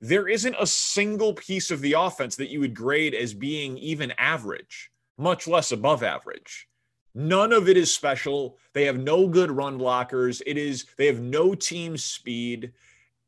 [0.03, 4.11] there isn't a single piece of the offense that you would grade as being even
[4.17, 4.91] average.
[5.17, 6.67] much less above average.
[7.13, 8.57] None of it is special.
[8.73, 10.41] They have no good run blockers.
[10.45, 12.73] It is they have no team speed.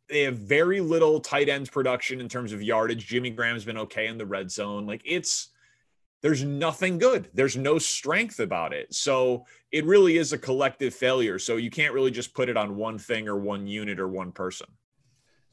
[0.09, 3.05] They have very little tight ends production in terms of yardage.
[3.05, 4.87] Jimmy Graham's been okay in the red zone.
[4.87, 5.49] Like it's
[6.23, 7.29] there's nothing good.
[7.35, 8.93] There's no strength about it.
[8.93, 11.37] So it really is a collective failure.
[11.37, 14.31] So you can't really just put it on one thing or one unit or one
[14.31, 14.67] person.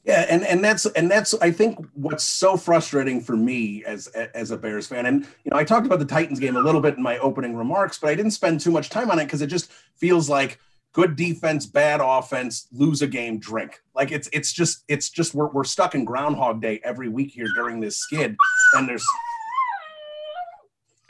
[0.05, 4.51] Yeah, and and that's and that's I think what's so frustrating for me as as
[4.51, 5.07] a Bears fan.
[5.07, 7.55] And you know, I talked about the Titans game a little bit in my opening
[7.55, 10.59] remarks, but I didn't spend too much time on it because it just feels like
[10.93, 13.81] good defense, bad offense, lose a game, drink.
[13.95, 17.49] Like it's it's just it's just we're we're stuck in Groundhog Day every week here
[17.55, 18.37] during this skid,
[18.75, 19.07] and there's.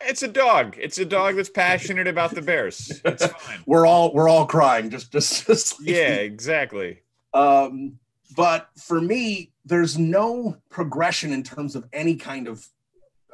[0.04, 0.76] It's a dog.
[0.80, 3.00] It's a dog that's passionate about the Bears.
[3.04, 3.60] It's fine.
[3.66, 4.90] we're all we're all crying.
[4.90, 7.02] Just just, just like, yeah, exactly.
[7.32, 7.98] Um,
[8.34, 12.66] but for me, there's no progression in terms of any kind of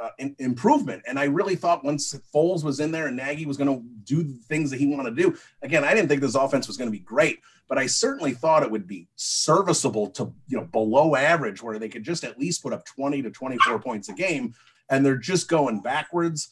[0.00, 1.02] uh, in, improvement.
[1.06, 4.22] And I really thought once Foles was in there and Nagy was going to do
[4.22, 6.88] the things that he wanted to do, again, I didn't think this offense was going
[6.88, 11.16] to be great, but I certainly thought it would be serviceable to, you know, below
[11.16, 14.54] average where they could just at least put up 20 to 24 points a game.
[14.90, 16.48] And they're just going backwards.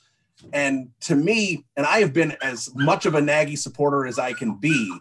[0.52, 4.34] And to me, and I have been as much of a Nagy supporter as I
[4.34, 4.94] can be,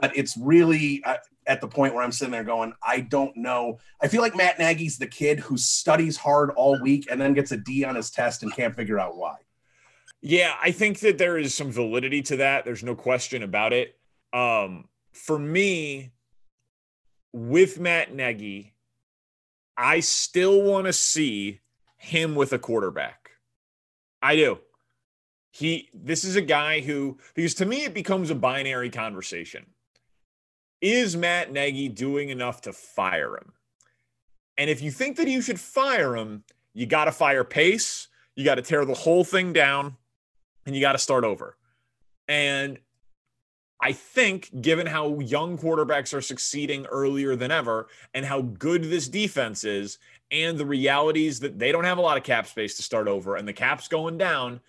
[0.00, 1.02] but it's really,
[1.46, 3.78] at the point where I'm sitting there going, I don't know.
[4.00, 7.52] I feel like Matt Nagy's the kid who studies hard all week and then gets
[7.52, 9.36] a D on his test and can't figure out why.
[10.20, 12.64] Yeah, I think that there is some validity to that.
[12.64, 13.98] There's no question about it.
[14.32, 16.12] Um, for me,
[17.32, 18.74] with Matt Nagy,
[19.76, 21.60] I still want to see
[21.96, 23.30] him with a quarterback.
[24.22, 24.58] I do.
[25.50, 29.66] He this is a guy who because to me it becomes a binary conversation
[30.82, 33.52] is Matt Nagy doing enough to fire him?
[34.58, 38.44] And if you think that you should fire him, you got to fire Pace, you
[38.44, 39.96] got to tear the whole thing down,
[40.66, 41.56] and you got to start over.
[42.28, 42.78] And
[43.80, 49.08] I think, given how young quarterbacks are succeeding earlier than ever, and how good this
[49.08, 49.98] defense is,
[50.30, 53.36] and the realities that they don't have a lot of cap space to start over,
[53.36, 54.60] and the cap's going down,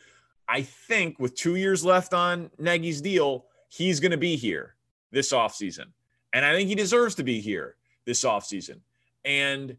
[0.48, 4.76] I think with two years left on Nagy's deal, he's going to be here
[5.12, 5.88] this offseason.
[6.34, 8.80] And I think he deserves to be here this offseason.
[9.24, 9.78] And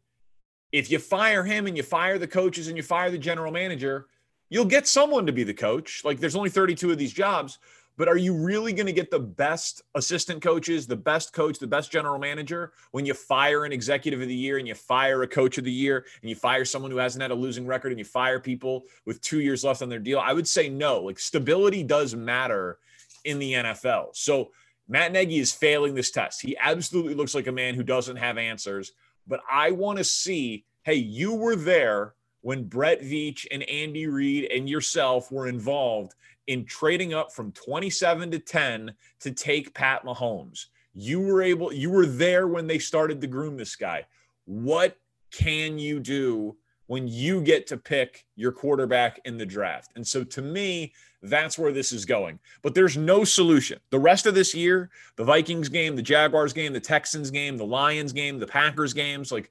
[0.73, 4.07] if you fire him and you fire the coaches and you fire the general manager,
[4.49, 6.03] you'll get someone to be the coach.
[6.05, 7.59] Like there's only 32 of these jobs,
[7.97, 11.67] but are you really going to get the best assistant coaches, the best coach, the
[11.67, 15.29] best general manager when you fire an executive of the year and you fire a
[15.29, 17.99] coach of the year and you fire someone who hasn't had a losing record and
[17.99, 20.19] you fire people with 2 years left on their deal?
[20.19, 21.01] I would say no.
[21.01, 22.79] Like stability does matter
[23.25, 24.09] in the NFL.
[24.17, 24.51] So
[24.89, 26.43] Matt Nagy is failing this test.
[26.43, 28.93] He absolutely looks like a man who doesn't have answers.
[29.27, 34.51] But I want to see hey, you were there when Brett Veach and Andy Reid
[34.53, 36.15] and yourself were involved
[36.47, 40.67] in trading up from 27 to 10 to take Pat Mahomes.
[40.93, 44.05] You were able, you were there when they started to groom this guy.
[44.45, 44.99] What
[45.31, 49.93] can you do when you get to pick your quarterback in the draft?
[49.97, 50.93] And so to me,
[51.23, 52.39] that's where this is going.
[52.63, 53.81] But there's no solution.
[53.91, 57.67] The rest of this year, the Vikings game, the Jaguars game, the Texans game, the
[57.67, 59.51] Lions game, the Packers games, like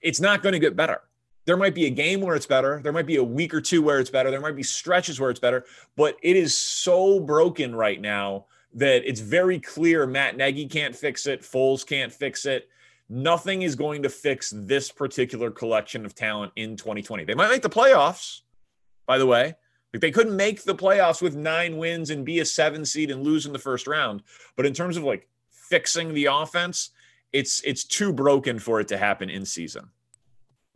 [0.00, 1.02] it's not going to get better.
[1.46, 2.80] There might be a game where it's better.
[2.82, 4.30] There might be a week or two where it's better.
[4.30, 5.64] There might be stretches where it's better,
[5.96, 11.26] but it is so broken right now that it's very clear Matt Nagy can't fix
[11.26, 11.40] it.
[11.42, 12.68] Foles can't fix it.
[13.12, 17.24] Nothing is going to fix this particular collection of talent in 2020.
[17.24, 18.42] They might make the playoffs,
[19.04, 19.54] by the way.
[19.92, 23.24] Like they couldn't make the playoffs with nine wins and be a seven seed and
[23.24, 24.22] lose in the first round.
[24.54, 26.90] But in terms of like fixing the offense,
[27.32, 29.90] it's it's too broken for it to happen in season.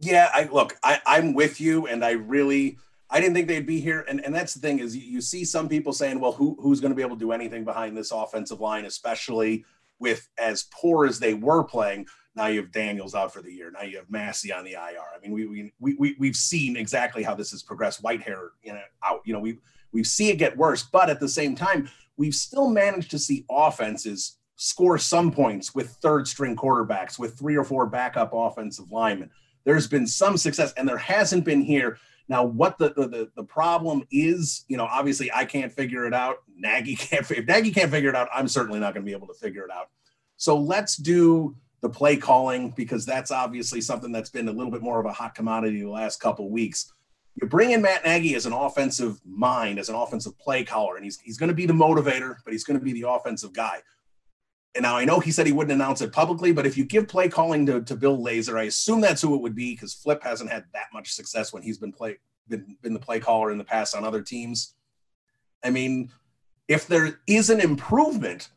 [0.00, 2.78] Yeah, I look, I, I'm with you, and I really
[3.10, 4.04] I didn't think they'd be here.
[4.08, 6.80] And, and that's the thing is you, you see some people saying, well, who who's
[6.80, 9.64] going to be able to do anything behind this offensive line, especially
[10.00, 12.06] with as poor as they were playing.
[12.36, 13.70] Now you have Daniels out for the year.
[13.70, 15.04] Now you have Massie on the IR.
[15.14, 18.02] I mean, we we we we've seen exactly how this has progressed.
[18.02, 19.20] Whitehair, you know, out.
[19.24, 19.58] You know, we
[19.92, 23.44] we see it get worse, but at the same time, we've still managed to see
[23.48, 29.30] offenses score some points with third string quarterbacks, with three or four backup offensive linemen.
[29.64, 31.98] There's been some success, and there hasn't been here.
[32.28, 36.38] Now, what the, the the problem is, you know, obviously I can't figure it out.
[36.56, 37.30] Nagy can't.
[37.30, 39.64] If Nagy can't figure it out, I'm certainly not going to be able to figure
[39.64, 39.90] it out.
[40.36, 44.80] So let's do the play calling because that's obviously something that's been a little bit
[44.80, 46.90] more of a hot commodity the last couple weeks.
[47.34, 51.04] You bring in Matt Nagy as an offensive mind, as an offensive play caller, and
[51.04, 53.82] he's he's going to be the motivator, but he's going to be the offensive guy.
[54.74, 57.06] And now I know he said he wouldn't announce it publicly, but if you give
[57.06, 60.22] play calling to, to Bill Lazor, I assume that's who it would be because Flip
[60.22, 62.16] hasn't had that much success when he's been play
[62.48, 64.74] been, been the play caller in the past on other teams.
[65.62, 66.10] I mean,
[66.66, 68.48] if there is an improvement,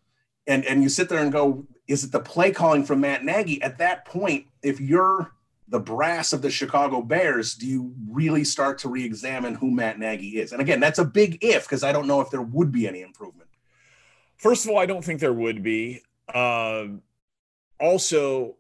[0.48, 3.62] and and you sit there and go, is it the play calling from Matt Nagy?
[3.62, 5.32] At that point, if you're
[5.70, 10.40] the brass of the Chicago Bears, do you really start to re-examine who Matt Nagy
[10.40, 10.52] is?
[10.52, 13.02] And again, that's a big if because I don't know if there would be any
[13.02, 13.50] improvement.
[14.38, 16.04] First of all, I don't think there would be.
[16.34, 16.86] Uh,
[17.80, 18.56] also,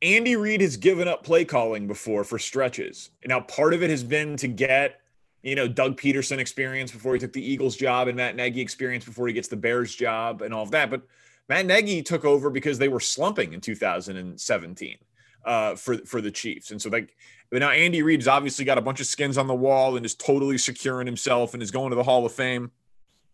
[0.00, 3.10] Andy Reid has given up play calling before for stretches.
[3.24, 5.00] Now, part of it has been to get,
[5.42, 9.04] you know, Doug Pederson experience before he took the Eagles job and Matt Nagy experience
[9.04, 10.90] before he gets the Bears job and all of that.
[10.90, 11.02] But
[11.48, 14.96] Matt Nagy took over because they were slumping in 2017
[15.44, 17.14] uh, for for the Chiefs, and so like
[17.50, 20.58] now Andy Reid's obviously got a bunch of skins on the wall and is totally
[20.58, 22.70] secure in himself and is going to the Hall of Fame.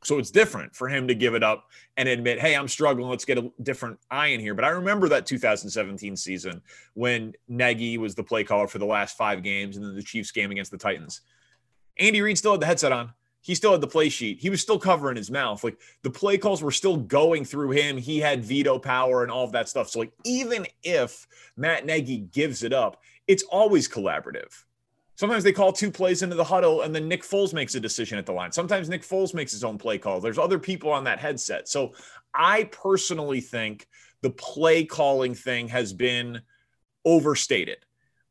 [0.04, 3.08] So it's different for him to give it up and admit, hey, I'm struggling.
[3.08, 4.54] Let's get a different eye in here.
[4.54, 6.62] But I remember that 2017 season
[6.94, 10.30] when Nagy was the play caller for the last five games and then the Chiefs
[10.30, 11.22] game against the Titans.
[11.98, 13.12] Andy Reid still had the headset on.
[13.48, 14.38] He still had the play sheet.
[14.38, 15.64] He was still covering his mouth.
[15.64, 17.96] Like the play calls were still going through him.
[17.96, 19.88] He had veto power and all of that stuff.
[19.88, 24.52] So, like, even if Matt Nagy gives it up, it's always collaborative
[25.18, 28.18] Sometimes they call two plays into the huddle and then Nick Foles makes a decision
[28.18, 28.52] at the line.
[28.52, 30.20] Sometimes Nick Foles makes his own play call.
[30.20, 31.68] There's other people on that headset.
[31.68, 31.92] So
[32.32, 33.88] I personally think
[34.22, 36.40] the play calling thing has been
[37.04, 37.78] overstated.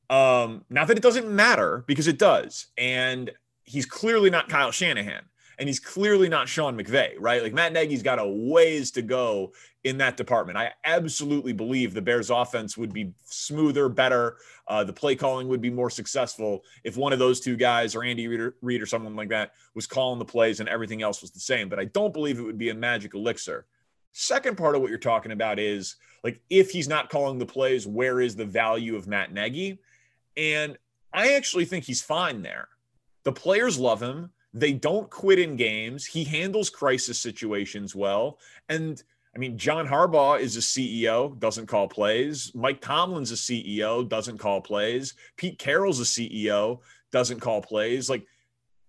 [0.10, 2.68] Um, not that it doesn't matter because it does.
[2.78, 3.32] And
[3.68, 5.26] he's clearly not Kyle Shanahan
[5.60, 7.42] and he's clearly not Sean McVay, right?
[7.42, 9.54] Like Matt Nagy's got a ways to go
[9.84, 10.58] in that department.
[10.58, 14.38] I absolutely believe the Bears offense would be smoother, better.
[14.68, 18.04] Uh, the play calling would be more successful if one of those two guys or
[18.04, 21.22] Andy Reid or, Reid or someone like that was calling the plays and everything else
[21.22, 21.70] was the same.
[21.70, 23.66] But I don't believe it would be a magic elixir.
[24.14, 27.88] Second part of what you're talking about is like if he's not calling the plays,
[27.88, 29.80] where is the value of Matt Nagy?
[30.36, 30.78] And
[31.14, 32.68] I actually think he's fine there.
[33.28, 34.30] The players love him.
[34.54, 36.06] They don't quit in games.
[36.06, 38.40] He handles crisis situations well.
[38.70, 39.04] And
[39.36, 42.54] I mean, John Harbaugh is a CEO, doesn't call plays.
[42.56, 45.14] Mike Tomlin's a CEO, doesn't call plays.
[45.36, 46.80] Pete Carroll's a CEO,
[47.12, 48.10] doesn't call plays.
[48.10, 48.26] Like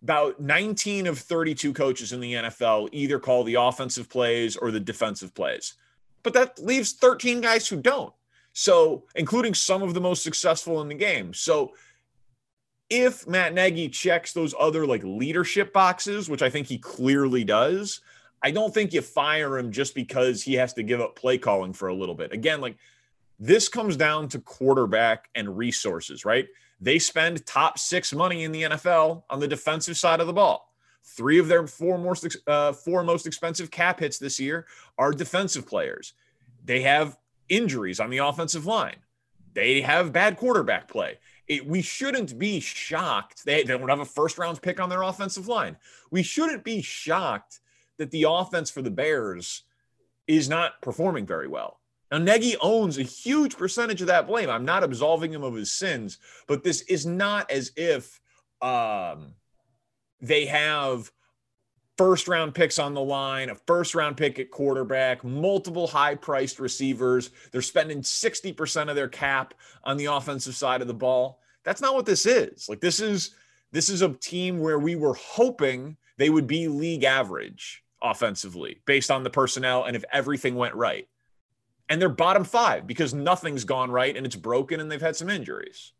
[0.05, 4.79] about 19 of 32 coaches in the NFL either call the offensive plays or the
[4.79, 5.75] defensive plays.
[6.23, 8.15] But that leaves 13 guys who don't.
[8.53, 11.35] So, including some of the most successful in the game.
[11.35, 11.73] So,
[12.91, 18.01] if Matt Nagy checks those other like leadership boxes, which I think he clearly does,
[18.43, 21.73] I don't think you fire him just because he has to give up play calling
[21.73, 22.33] for a little bit.
[22.33, 22.77] Again, like
[23.39, 26.47] this comes down to quarterback and resources, right?
[26.81, 30.73] They spend top six money in the NFL on the defensive side of the ball.
[31.05, 34.67] Three of their four most uh, four most expensive cap hits this year
[34.99, 36.15] are defensive players.
[36.65, 37.17] They have
[37.49, 38.97] injuries on the offensive line.
[39.55, 41.19] They have bad quarterback play.
[41.49, 43.45] It, we shouldn't be shocked.
[43.45, 45.77] They, they don't have a first round pick on their offensive line.
[46.11, 47.61] We shouldn't be shocked
[47.97, 49.63] that the offense for the Bears
[50.27, 51.81] is not performing very well.
[52.11, 54.49] Now, Nagy owns a huge percentage of that blame.
[54.49, 58.21] I'm not absolving him of his sins, but this is not as if
[58.63, 59.35] um,
[60.21, 61.11] they have
[61.99, 66.61] first round picks on the line, a first round pick at quarterback, multiple high priced
[66.61, 67.31] receivers.
[67.51, 69.53] They're spending 60% of their cap
[69.85, 71.41] on the offensive side of the ball.
[71.65, 72.69] That's not what this is.
[72.69, 73.35] Like this is
[73.73, 79.11] this is a team where we were hoping they would be league average offensively based
[79.11, 81.07] on the personnel and if everything went right.
[81.91, 85.29] And they're bottom five because nothing's gone right and it's broken and they've had some
[85.29, 85.93] injuries.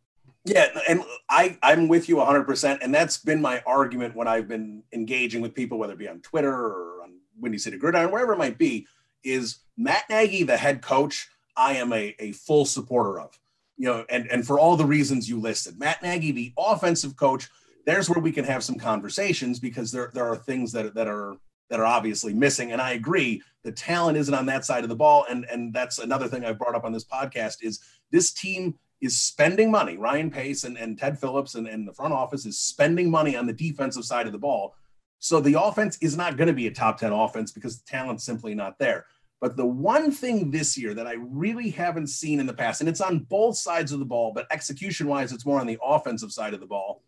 [0.45, 4.83] Yeah, and I I'm with you 100%, and that's been my argument when I've been
[4.93, 8.39] engaging with people, whether it be on Twitter or on Windy City Gridiron, wherever it
[8.39, 8.87] might be.
[9.25, 11.29] Is Matt Nagy the head coach?
[11.57, 13.39] I am a, a full supporter of,
[13.77, 17.49] you know, and and for all the reasons you listed, Matt Nagy, the offensive coach.
[17.85, 21.37] There's where we can have some conversations because there there are things that that are
[21.71, 22.73] that are obviously missing.
[22.73, 25.27] And I agree, the talent isn't on that side of the ball.
[25.29, 29.21] And and that's another thing I've brought up on this podcast is this team is
[29.21, 29.97] spending money.
[29.97, 33.47] Ryan Pace and, and Ted Phillips and, and the front office is spending money on
[33.47, 34.75] the defensive side of the ball.
[35.21, 38.25] So the offense is not going to be a top 10 offense because the talent's
[38.25, 39.07] simply not there.
[39.41, 42.89] But the one thing this year that I really haven't seen in the past, and
[42.89, 46.33] it's on both sides of the ball, but execution wise, it's more on the offensive
[46.33, 47.03] side of the ball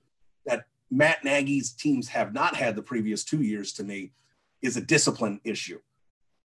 [0.46, 4.12] that Matt Nagy's teams have not had the previous two years to me
[4.62, 5.80] is a discipline issue.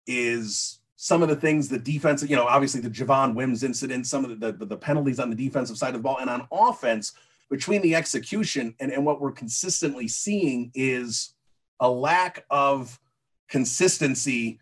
[0.07, 4.23] Is some of the things the defense, you know, obviously the Javon Wims incident, some
[4.25, 7.13] of the, the, the penalties on the defensive side of the ball, and on offense,
[7.49, 11.33] between the execution and, and what we're consistently seeing is
[11.79, 12.99] a lack of
[13.49, 14.59] consistency.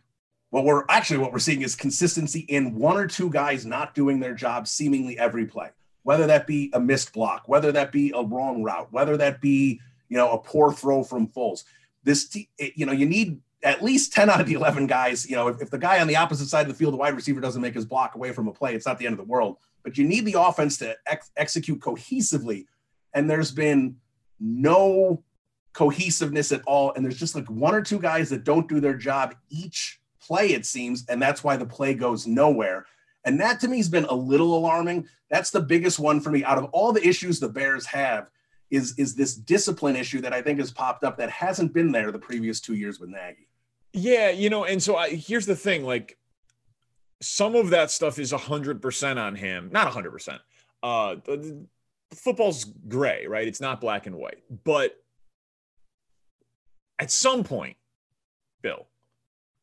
[0.49, 4.19] What we're actually what we're seeing is consistency in one or two guys not doing
[4.19, 5.69] their job seemingly every play.
[6.03, 9.79] whether that be a missed block, whether that be a wrong route, whether that be,
[10.09, 11.63] you know, a poor throw from Foles.
[12.03, 12.35] This,
[12.75, 15.29] you know, you need at least 10 out of the 11 guys.
[15.29, 17.15] You know, if, if the guy on the opposite side of the field, the wide
[17.15, 19.31] receiver doesn't make his block away from a play, it's not the end of the
[19.31, 19.57] world.
[19.83, 22.65] But you need the offense to ex- execute cohesively.
[23.13, 23.97] And there's been
[24.39, 25.23] no
[25.73, 26.93] cohesiveness at all.
[26.93, 30.49] And there's just like one or two guys that don't do their job each play,
[30.49, 31.05] it seems.
[31.07, 32.85] And that's why the play goes nowhere.
[33.25, 35.07] And that to me has been a little alarming.
[35.29, 38.29] That's the biggest one for me out of all the issues the Bears have
[38.69, 42.11] is, is this discipline issue that I think has popped up that hasn't been there
[42.11, 43.47] the previous two years with Nagy.
[43.93, 46.17] Yeah, you know, and so I, here's the thing like
[47.21, 49.69] some of that stuff is 100% on him.
[49.71, 50.39] Not 100%.
[50.81, 51.15] Uh,
[52.11, 53.47] football's gray, right?
[53.47, 54.43] It's not black and white.
[54.63, 55.01] But
[56.99, 57.77] at some point,
[58.61, 58.87] Bill,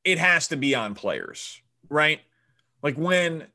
[0.04, 2.20] it has to be on players, right?
[2.82, 3.46] Like when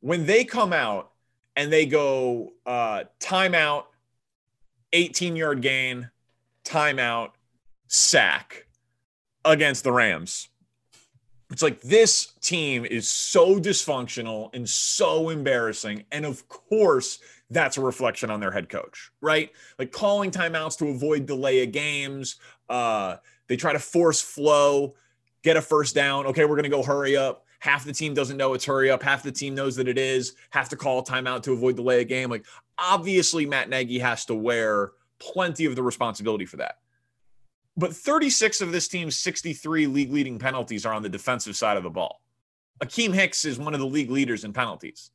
[0.00, 1.10] when they come out
[1.56, 3.86] and they go uh, timeout,
[4.92, 6.10] 18 yard gain,
[6.64, 7.30] timeout,
[7.88, 8.67] sack
[9.44, 10.48] against the Rams.
[11.50, 16.04] It's like this team is so dysfunctional and so embarrassing.
[16.12, 17.20] And of course,
[17.50, 19.50] that's a reflection on their head coach, right?
[19.78, 22.36] Like calling timeouts to avoid delay of games.
[22.68, 23.16] Uh,
[23.46, 24.94] they try to force flow,
[25.42, 26.26] get a first down.
[26.26, 27.46] Okay, we're going to go hurry up.
[27.60, 29.02] Half the team doesn't know it's hurry up.
[29.02, 30.34] Half the team knows that it is.
[30.50, 32.30] Have to call a timeout to avoid delay of game.
[32.30, 32.44] Like,
[32.78, 36.78] obviously, Matt Nagy has to wear plenty of the responsibility for that.
[37.78, 41.84] But 36 of this team's 63 league leading penalties are on the defensive side of
[41.84, 42.20] the ball.
[42.82, 45.12] Akiem Hicks is one of the league leaders in penalties.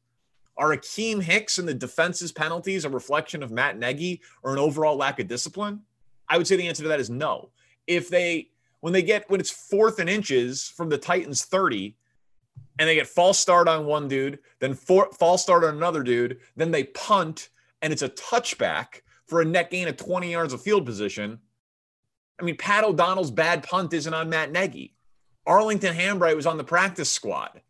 [0.55, 4.95] Are Akiem Hicks and the defense's penalties a reflection of Matt Nagy or an overall
[4.95, 5.81] lack of discipline?
[6.29, 7.49] I would say the answer to that is no.
[7.85, 8.49] If they,
[8.79, 11.97] when they get, when it's fourth and inches from the Titans 30,
[12.79, 16.39] and they get false start on one dude, then for, false start on another dude,
[16.55, 17.49] then they punt
[17.81, 21.39] and it's a touchback for a net gain of 20 yards of field position.
[22.43, 24.93] I mean, Pat O'Donnell's bad punt isn't on Matt Nagy.
[25.45, 27.61] Arlington Hambright was on the practice squad,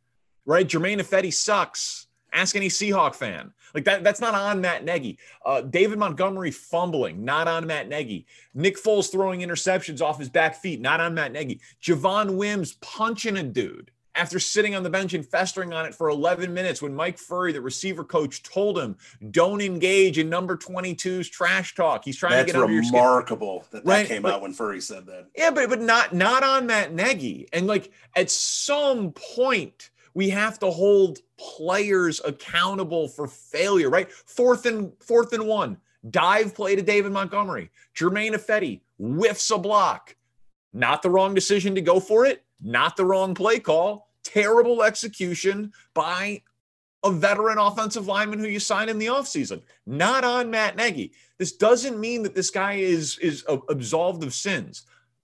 [0.47, 0.67] right?
[0.67, 2.07] Germain Ifedi sucks.
[2.33, 3.53] Ask any Seahawk fan.
[3.75, 5.19] Like that, that's not on Matt Nagy.
[5.45, 8.25] Uh, David Montgomery fumbling, not on Matt Nagy.
[8.55, 11.59] Nick Foles throwing interceptions off his back feet, not on Matt Nagy.
[11.79, 16.09] Javon Wims punching a dude after sitting on the bench and festering on it for
[16.09, 18.95] 11 minutes when Mike Furrey, the receiver coach, told him,
[19.31, 22.05] don't engage in number 22's trash talk.
[22.05, 22.93] He's trying That's to get under your skin.
[22.99, 25.27] remarkable that that Right, came but- out when Furrey said that.
[25.35, 27.47] Yeah, but but not not on Matt Nagy.
[27.53, 34.11] And like at some point, we have to hold players accountable for failure, right?
[34.11, 37.71] Fourth and fourth and one, dive play to David Montgomery.
[37.95, 40.15] Germain Ifedi whiffs a block.
[40.71, 44.07] Not the wrong decision to go for it, not the wrong play call.
[44.23, 46.41] Terrible execution by
[47.03, 49.61] a veteran offensive lineman who you signed in the offseason.
[49.85, 51.11] Not on Matt Nagy.
[51.37, 54.83] This doesn't mean that this guy is is absolved of sins.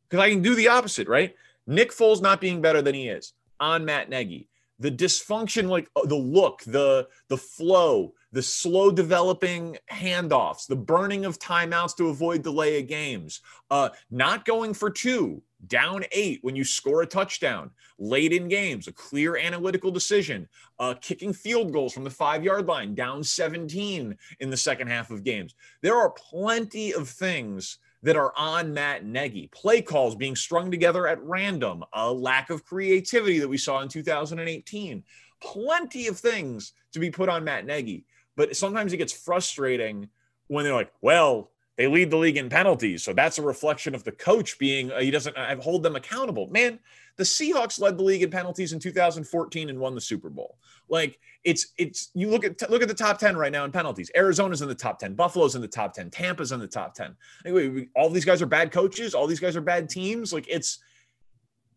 [0.10, 1.36] Because I can do the opposite, right?
[1.68, 4.50] Nick Foles not being better than he is on Matt Nagy.
[4.80, 11.26] The dysfunction, like uh, the look, the the flow, the slow developing handoffs, the burning
[11.26, 16.56] of timeouts to avoid delay of games, uh, not going for two, down eight when
[16.56, 20.48] you score a touchdown, late in games, a clear analytical decision,
[20.80, 25.12] uh, kicking field goals from the five yard line, down 17 in the second half
[25.12, 25.56] of games.
[25.82, 29.48] There are plenty of things that are on Matt Nagy.
[29.48, 33.90] Play calls being strung together at random, a lack of creativity that we saw in
[33.90, 35.04] 2018.
[35.42, 38.06] Plenty of things to be put on Matt Nagy.
[38.38, 40.08] But sometimes it gets frustrating
[40.48, 43.04] when they're like, well, they lead the league in penalties.
[43.04, 46.50] So that's a reflection of the coach being, uh, he doesn't uh, hold them accountable.
[46.50, 46.78] Man,
[47.16, 50.58] the Seahawks led the league in penalties in 2014 and won the Super Bowl.
[50.90, 54.12] Like it's, it's, you look at, look at the top 10 right now in penalties.
[54.14, 57.16] Arizona's in the top 10, Buffalo's in the top 10, Tampa's in the top 10.
[57.46, 59.16] Anyway, we, all these guys are bad coaches.
[59.16, 60.34] All these guys are bad teams.
[60.34, 60.80] Like it's,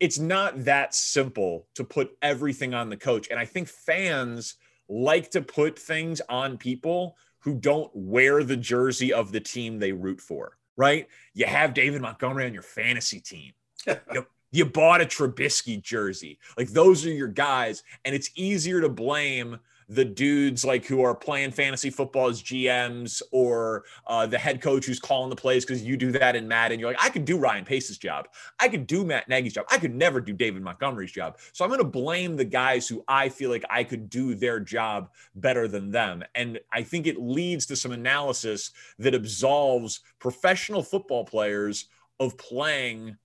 [0.01, 3.29] it's not that simple to put everything on the coach.
[3.31, 4.57] And I think fans
[4.89, 9.93] like to put things on people who don't wear the jersey of the team they
[9.93, 11.09] root for, right?
[11.35, 13.53] You have David Montgomery on your fantasy team.
[13.87, 16.39] you, you bought a Trubisky jersey.
[16.57, 17.83] Like those are your guys.
[18.05, 19.59] And it's easier to blame
[19.95, 24.87] the dudes like who are playing fantasy football as GMs or uh, the head coach
[24.87, 26.81] who's calling the plays because you do that in Madden.
[26.81, 28.29] You're like, I could do Ryan Pace's job.
[28.59, 29.67] I could do Matt Nagy's job.
[29.71, 31.39] I could never do David Montgomery's job.
[31.53, 34.61] So I'm going to blame the guys who I feel like I could do their
[34.61, 36.25] job better than them.
[36.35, 41.87] And I think it leads to some analysis that absolves professional football players
[42.19, 43.17] of playing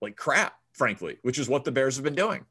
[0.00, 2.44] like crap, frankly, which is what the Bears have been doing.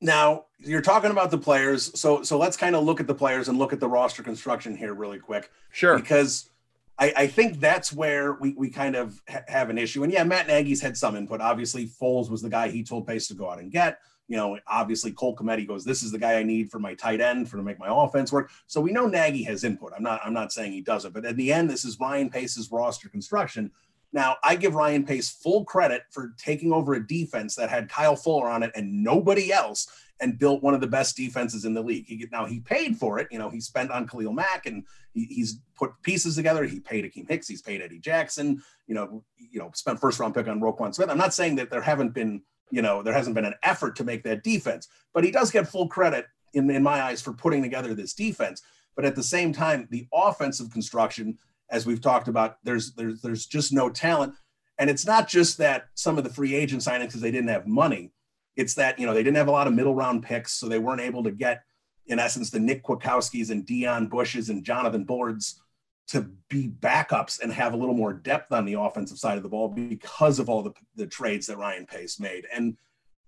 [0.00, 3.48] Now you're talking about the players, so so let's kind of look at the players
[3.48, 5.50] and look at the roster construction here really quick.
[5.70, 5.98] Sure.
[5.98, 6.50] Because
[6.98, 10.02] I, I think that's where we, we kind of ha- have an issue.
[10.02, 11.40] And yeah, Matt Nagy's had some input.
[11.40, 14.00] Obviously, Foles was the guy he told Pace to go out and get.
[14.26, 17.20] You know, obviously Cole Kmet goes, this is the guy I need for my tight
[17.20, 18.50] end for to make my offense work.
[18.66, 19.92] So we know Nagy has input.
[19.96, 22.70] I'm not I'm not saying he doesn't, but at the end, this is Ryan Pace's
[22.70, 23.70] roster construction.
[24.12, 28.16] Now, I give Ryan Pace full credit for taking over a defense that had Kyle
[28.16, 29.86] Fuller on it and nobody else
[30.20, 32.06] and built one of the best defenses in the league.
[32.06, 33.28] He now he paid for it.
[33.30, 36.64] You know, he spent on Khalil Mack and he, he's put pieces together.
[36.64, 37.48] He paid Akiem Hicks.
[37.48, 38.62] He's paid Eddie Jackson.
[38.86, 41.10] You know, you know, spent first round pick on Roquan Smith.
[41.10, 44.04] I'm not saying that there haven't been, you know, there hasn't been an effort to
[44.04, 47.62] make that defense, but he does get full credit in, in my eyes for putting
[47.62, 48.62] together this defense.
[48.96, 51.38] But at the same time, the offensive construction
[51.70, 54.34] as we've talked about, there's there's there's just no talent.
[54.78, 57.66] And it's not just that some of the free agent signings because they didn't have
[57.66, 58.12] money.
[58.56, 60.78] It's that you know they didn't have a lot of middle round picks, so they
[60.78, 61.62] weren't able to get,
[62.06, 65.60] in essence, the Nick Kwiatkowskis and Deon Bushes and Jonathan Boards
[66.08, 69.48] to be backups and have a little more depth on the offensive side of the
[69.48, 72.46] ball because of all the, the trades that Ryan Pace made.
[72.52, 72.78] And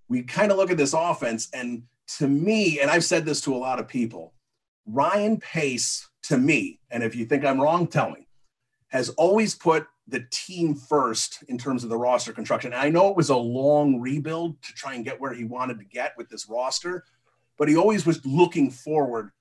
[0.09, 1.83] we kind of look at this offense, and
[2.17, 4.33] to me, and I've said this to a lot of people,
[4.85, 8.27] Ryan Pace, to me, and if you think I'm wrong, tell me,
[8.91, 12.73] has always put the team first in terms of the roster construction.
[12.73, 15.79] And I know it was a long rebuild to try and get where he wanted
[15.79, 17.05] to get with this roster,
[17.57, 19.31] but he always was looking forward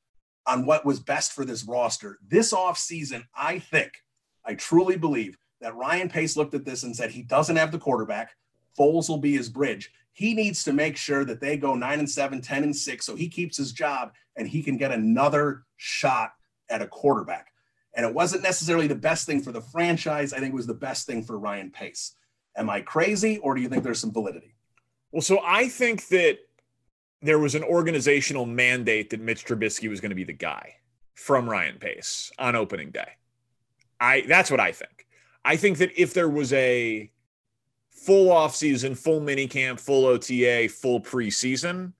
[0.47, 2.19] on what was best for this roster.
[2.27, 3.93] This offseason, I think,
[4.45, 7.79] I truly believe that Ryan Pace looked at this and said he doesn't have the
[7.79, 8.31] quarterback.
[8.79, 9.93] Foles will be his bridge.
[10.13, 13.17] He needs to make sure that they go nine and seven, 10 and six, so
[13.17, 16.33] he keeps his job and he can get another shot
[16.69, 17.49] at a quarterback.
[17.95, 20.33] And it wasn't necessarily the best thing for the franchise.
[20.33, 22.15] I think it was the best thing for Ryan Pace.
[22.57, 24.55] Am I crazy or do you think there's some validity?
[25.13, 26.39] Well, so I think that
[27.23, 30.77] there was an organizational mandate that Mitch Trubisky was going to be the guy
[31.15, 33.09] from Ryan Pace on opening day.
[34.01, 35.07] I that's what I think.
[35.45, 37.11] I think that if there was a
[37.91, 41.93] full off season, full mini camp, full OTA, full preseason,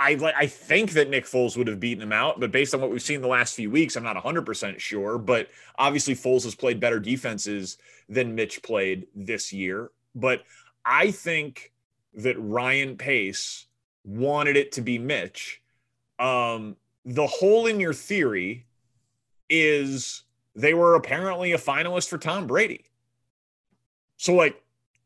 [0.00, 2.90] I I think that Nick Foles would have beaten him out, but based on what
[2.90, 5.18] we've seen the last few weeks, I'm not 100% sure.
[5.18, 7.76] But obviously, Foles has played better defenses
[8.08, 9.90] than Mitch played this year.
[10.14, 10.42] But
[10.86, 11.72] I think
[12.14, 13.66] that Ryan Pace
[14.02, 15.60] wanted it to be Mitch.
[16.18, 18.66] Um, the hole in your theory
[19.50, 20.22] is
[20.54, 22.86] they were apparently a finalist for Tom Brady.
[24.16, 24.62] So, like,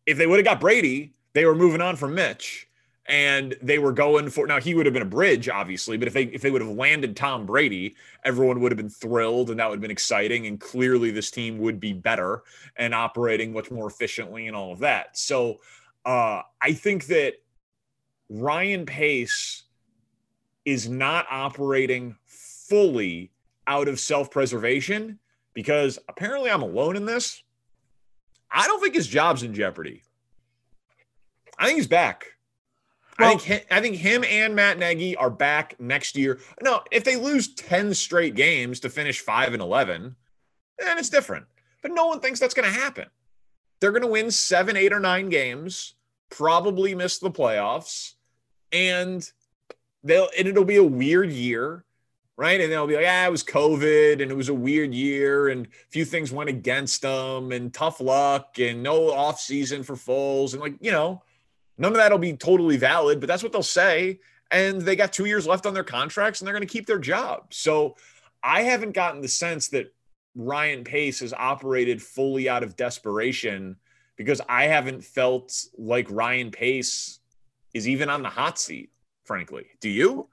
[0.07, 2.69] if they would have got Brady, they were moving on from Mitch
[3.07, 6.15] and they were going for now he would have been a bridge obviously but if
[6.15, 7.95] they if they would have landed Tom Brady
[8.25, 11.59] everyone would have been thrilled and that would have been exciting and clearly this team
[11.59, 12.43] would be better
[12.77, 15.17] and operating much more efficiently and all of that.
[15.19, 15.61] So
[16.05, 17.35] uh I think that
[18.31, 19.65] Ryan Pace
[20.65, 23.31] is not operating fully
[23.67, 25.19] out of self-preservation
[25.53, 27.43] because apparently I'm alone in this.
[28.51, 30.03] I don't think his job's in jeopardy.
[31.59, 32.34] I think he's back
[33.19, 36.41] well, I think I think him and Matt Nagy are back next year.
[36.63, 40.17] No, if they lose 10 straight games to finish 5 and 11,
[40.79, 41.47] then it's different.
[41.83, 43.07] But no one thinks that's going to happen.
[43.81, 45.95] They're going to win 7, 8 or 9 games,
[46.31, 48.15] probably miss the playoffs,
[48.73, 49.31] and
[50.03, 51.85] they'll and it'll be a weird year,
[52.37, 52.61] right?
[52.61, 55.67] And they'll be like, "Ah, it was COVID and it was a weird year and
[55.67, 60.53] a few things went against them and tough luck and no off season for Foles
[60.53, 61.23] and like, you know,
[61.79, 64.21] None of that'll be totally valid, but that's what they'll say.
[64.51, 66.99] And they got two years left on their contracts and they're going to keep their
[66.99, 67.53] job.
[67.53, 67.97] So
[68.43, 69.93] I haven't gotten the sense that
[70.37, 73.77] Ryan Pace has operated fully out of desperation
[74.17, 77.21] because I haven't felt like Ryan Pace
[77.73, 78.91] is even on the hot seat,
[79.25, 79.67] frankly.
[79.81, 80.29] Do you?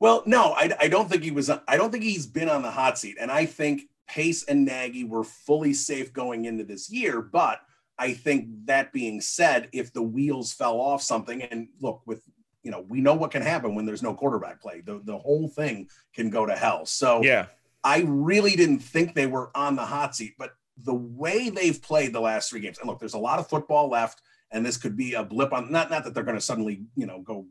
[0.00, 1.50] Well, no, I, I don't think he was.
[1.50, 3.16] I don't think he's been on the hot seat.
[3.20, 7.20] And I think Pace and Nagy were fully safe going into this year.
[7.20, 7.60] But
[7.98, 12.22] I think that being said, if the wheels fell off something, and look, with
[12.62, 14.82] you know, we know what can happen when there's no quarterback play.
[14.82, 16.86] The the whole thing can go to hell.
[16.86, 17.46] So yeah,
[17.82, 20.52] I really didn't think they were on the hot seat, but
[20.84, 23.88] the way they've played the last three games, and look, there's a lot of football
[23.88, 26.82] left, and this could be a blip on not not that they're going to suddenly
[26.94, 27.46] you know go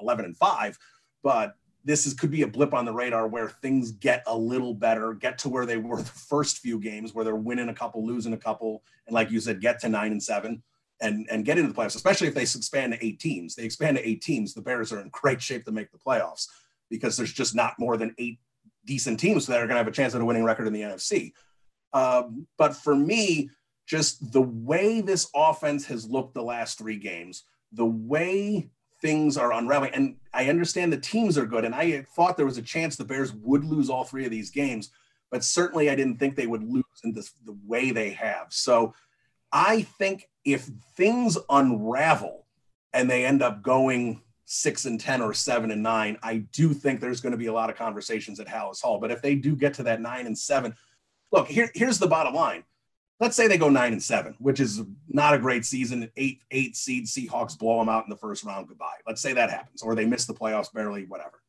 [0.00, 0.78] 11 and five,
[1.22, 4.74] but this is could be a blip on the radar where things get a little
[4.74, 8.06] better, get to where they were the first few games, where they're winning a couple,
[8.06, 10.62] losing a couple, and like you said, get to nine and seven
[11.00, 11.96] and and get into the playoffs.
[11.96, 14.54] Especially if they expand to eight teams, they expand to eight teams.
[14.54, 16.46] The Bears are in great shape to make the playoffs
[16.90, 18.38] because there's just not more than eight
[18.84, 20.82] decent teams that are going to have a chance at a winning record in the
[20.82, 21.32] NFC.
[21.92, 23.50] Um, but for me,
[23.86, 28.70] just the way this offense has looked the last three games, the way
[29.00, 29.94] things are unraveling.
[29.94, 31.64] And I understand the teams are good.
[31.64, 34.50] And I thought there was a chance the Bears would lose all three of these
[34.50, 34.90] games,
[35.30, 38.46] but certainly I didn't think they would lose in this, the way they have.
[38.50, 38.94] So
[39.52, 42.46] I think if things unravel
[42.92, 47.00] and they end up going six and 10 or seven and nine, I do think
[47.00, 48.98] there's going to be a lot of conversations at Halas Hall.
[48.98, 50.74] But if they do get to that nine and seven,
[51.30, 52.64] look, here, here's the bottom line
[53.20, 56.10] let's say they go nine and seven, which is not a great season.
[56.16, 58.68] Eight, eight seed Seahawks blow them out in the first round.
[58.68, 58.86] Goodbye.
[59.06, 61.42] Let's say that happens, or they miss the playoffs barely, whatever.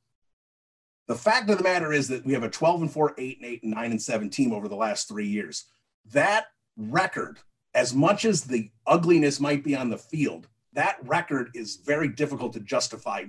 [1.07, 3.45] The fact of the matter is that we have a 12 and 4, 8 and
[3.45, 5.65] 8, and 9 and 7 team over the last three years.
[6.11, 6.45] That
[6.77, 7.39] record,
[7.73, 12.53] as much as the ugliness might be on the field, that record is very difficult
[12.53, 13.25] to justify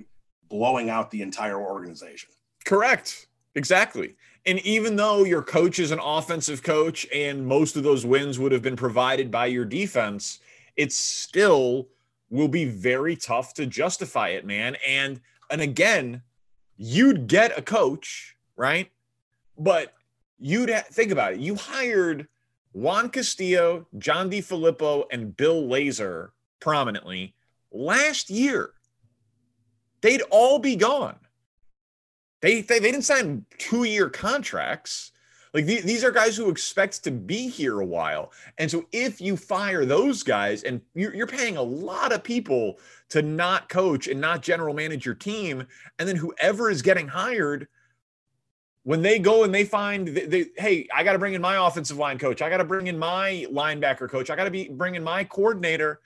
[0.49, 2.29] blowing out the entire organization.
[2.63, 3.27] Correct.
[3.55, 4.15] Exactly.
[4.45, 8.51] And even though your coach is an offensive coach and most of those wins would
[8.51, 10.39] have been provided by your defense,
[10.75, 11.87] it still
[12.29, 14.75] will be very tough to justify it, man.
[14.85, 16.23] And and again,
[16.77, 18.89] you'd get a coach, right?
[19.57, 19.93] But
[20.39, 21.39] you'd ha- think about it.
[21.39, 22.27] You hired
[22.73, 27.35] Juan Castillo, John DeFilippo, and Bill Lazor prominently
[27.71, 28.71] last year.
[30.01, 31.17] They'd all be gone.
[32.43, 35.13] They, they, they didn't sign two year contracts.
[35.53, 38.33] Like the, these are guys who expect to be here a while.
[38.57, 42.79] And so if you fire those guys and you're, you're paying a lot of people
[43.09, 45.65] to not coach and not general manage your team,
[45.97, 47.69] and then whoever is getting hired,
[48.83, 51.65] when they go and they find they, they hey, I got to bring in my
[51.65, 54.67] offensive line coach, I got to bring in my linebacker coach, I got to be
[54.67, 56.01] bringing my coordinator.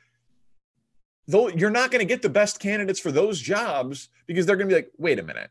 [1.27, 4.69] Though you're not going to get the best candidates for those jobs because they're going
[4.69, 5.49] to be like, wait a minute,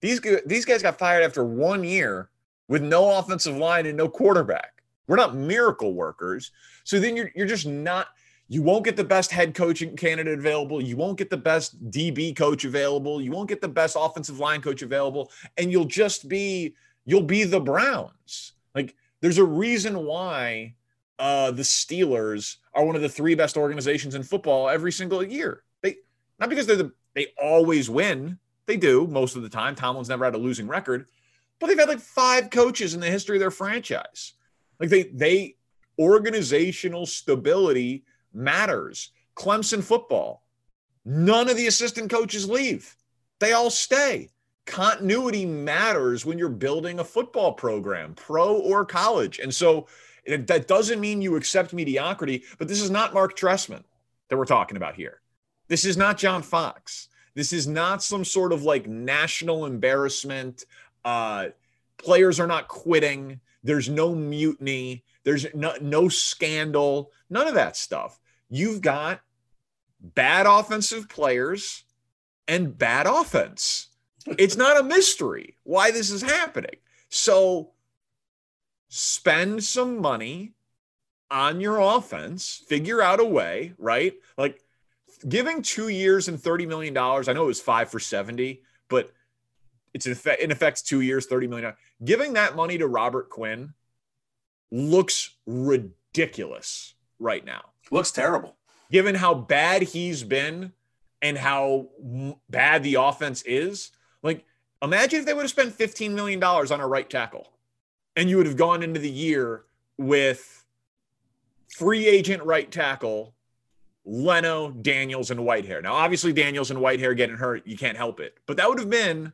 [0.00, 2.30] these these guys got fired after one year
[2.68, 4.82] with no offensive line and no quarterback.
[5.06, 6.52] We're not miracle workers.
[6.84, 8.08] So then you're you're just not
[8.48, 10.82] you won't get the best head coaching candidate available.
[10.82, 13.20] You won't get the best DB coach available.
[13.20, 16.74] You won't get the best offensive line coach available and you'll just be
[17.04, 18.52] you'll be the Browns.
[18.74, 20.74] Like there's a reason why
[21.18, 25.62] uh, the Steelers are one of the three best organizations in football every single year.
[25.82, 25.96] They
[26.38, 28.38] not because they're the they always win.
[28.70, 29.74] They do most of the time.
[29.74, 31.08] Tomlin's never had a losing record,
[31.58, 34.34] but they've had like five coaches in the history of their franchise.
[34.78, 35.56] Like they they
[35.98, 39.10] organizational stability matters.
[39.34, 40.44] Clemson football,
[41.04, 42.94] none of the assistant coaches leave.
[43.40, 44.28] They all stay.
[44.66, 49.40] Continuity matters when you're building a football program, pro or college.
[49.40, 49.88] And so
[50.28, 53.82] that doesn't mean you accept mediocrity, but this is not Mark Trestman
[54.28, 55.22] that we're talking about here.
[55.66, 57.08] This is not John Fox.
[57.34, 60.64] This is not some sort of like national embarrassment.
[61.04, 61.48] Uh,
[61.96, 63.40] players are not quitting.
[63.62, 65.04] There's no mutiny.
[65.24, 67.12] There's no, no scandal.
[67.28, 68.18] None of that stuff.
[68.48, 69.20] You've got
[70.00, 71.84] bad offensive players
[72.48, 73.88] and bad offense.
[74.38, 76.76] It's not a mystery why this is happening.
[77.08, 77.70] So
[78.88, 80.52] spend some money
[81.30, 84.14] on your offense, figure out a way, right?
[84.36, 84.62] Like
[85.28, 89.12] giving two years and $30 million, I know it was five for 70, but
[89.94, 91.74] it's in effect, in effect two years, $30 million.
[92.04, 93.74] Giving that money to Robert Quinn
[94.70, 97.70] looks ridiculous right now.
[97.90, 98.56] Looks terrible.
[98.90, 100.72] Given how bad he's been
[101.22, 101.88] and how
[102.48, 103.90] bad the offense is.
[104.22, 104.44] Like,
[104.82, 107.48] imagine if they would have spent $15 million on a right tackle
[108.16, 109.64] and you would have gone into the year
[109.98, 110.64] with
[111.68, 113.34] free agent right tackle
[114.12, 115.80] Leno, Daniels, and Whitehair.
[115.80, 118.36] Now, obviously, Daniels and Whitehair getting hurt, you can't help it.
[118.44, 119.32] But that would have been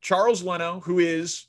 [0.00, 1.48] Charles Leno, who is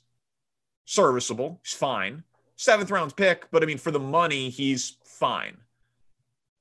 [0.84, 1.60] serviceable.
[1.64, 2.24] He's fine.
[2.56, 5.56] Seventh round pick, but I mean, for the money, he's fine.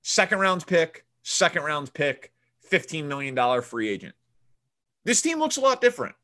[0.01, 2.31] Second round pick, second round pick,
[2.71, 4.15] $15 million free agent.
[5.03, 6.15] This team looks a lot different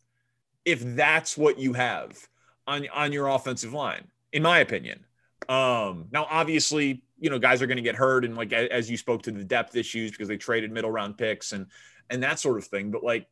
[0.64, 2.30] if that's what you have
[2.68, 5.04] on, on your offensive line, in my opinion.
[5.50, 8.98] Um, now, obviously, you know, guys are going to get hurt, and like as you
[8.98, 11.68] spoke to the depth issues because they traded middle round picks and
[12.10, 12.92] and that sort of thing.
[12.92, 13.28] But like,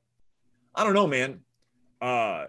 [0.74, 1.42] I don't know, man.
[2.02, 2.46] Uh,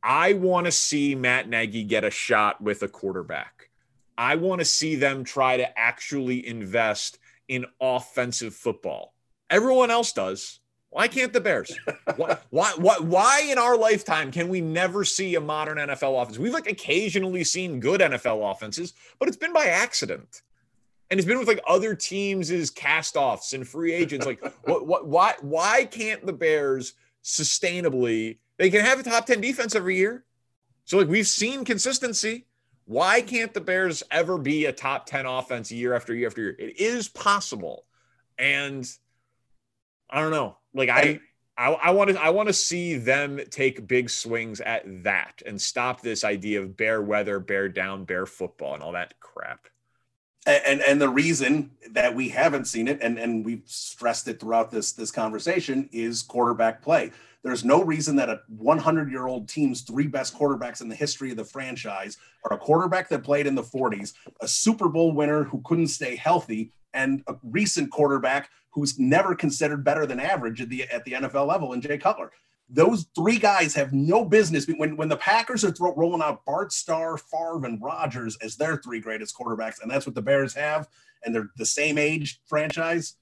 [0.00, 3.68] I want to see Matt Nagy get a shot with a quarterback.
[4.16, 9.12] I want to see them try to actually invest in offensive football.
[9.50, 10.60] Everyone else does.
[10.94, 11.76] Why can't the Bears?
[12.14, 16.38] why, why, why, why in our lifetime can we never see a modern NFL offense?
[16.38, 20.42] We've like occasionally seen good NFL offenses, but it's been by accident.
[21.10, 24.24] And it's been with like other teams' cast offs and free agents.
[24.24, 26.92] Like, what, what, why, why can't the Bears
[27.24, 28.38] sustainably?
[28.58, 30.24] They can have a top 10 defense every year.
[30.84, 32.46] So, like, we've seen consistency.
[32.84, 36.56] Why can't the Bears ever be a top 10 offense year after year after year?
[36.56, 37.84] It is possible.
[38.38, 38.88] And
[40.08, 41.20] I don't know Like I
[41.56, 46.00] I want to I want to see them take big swings at that and stop
[46.00, 49.68] this idea of bear weather, bear down, bear football, and all that crap.
[50.46, 54.70] And and the reason that we haven't seen it, and and we've stressed it throughout
[54.72, 57.12] this this conversation, is quarterback play.
[57.44, 61.30] There's no reason that a 100 year old team's three best quarterbacks in the history
[61.30, 65.44] of the franchise are a quarterback that played in the 40s, a Super Bowl winner
[65.44, 70.68] who couldn't stay healthy, and a recent quarterback who's never considered better than average at
[70.68, 72.32] the at the NFL level in Jay Cutler.
[72.68, 76.72] Those three guys have no business when when the Packers are throw, rolling out Bart
[76.72, 80.88] Starr, Favre, and Rodgers as their three greatest quarterbacks, and that's what the Bears have,
[81.24, 83.16] and they're the same age franchise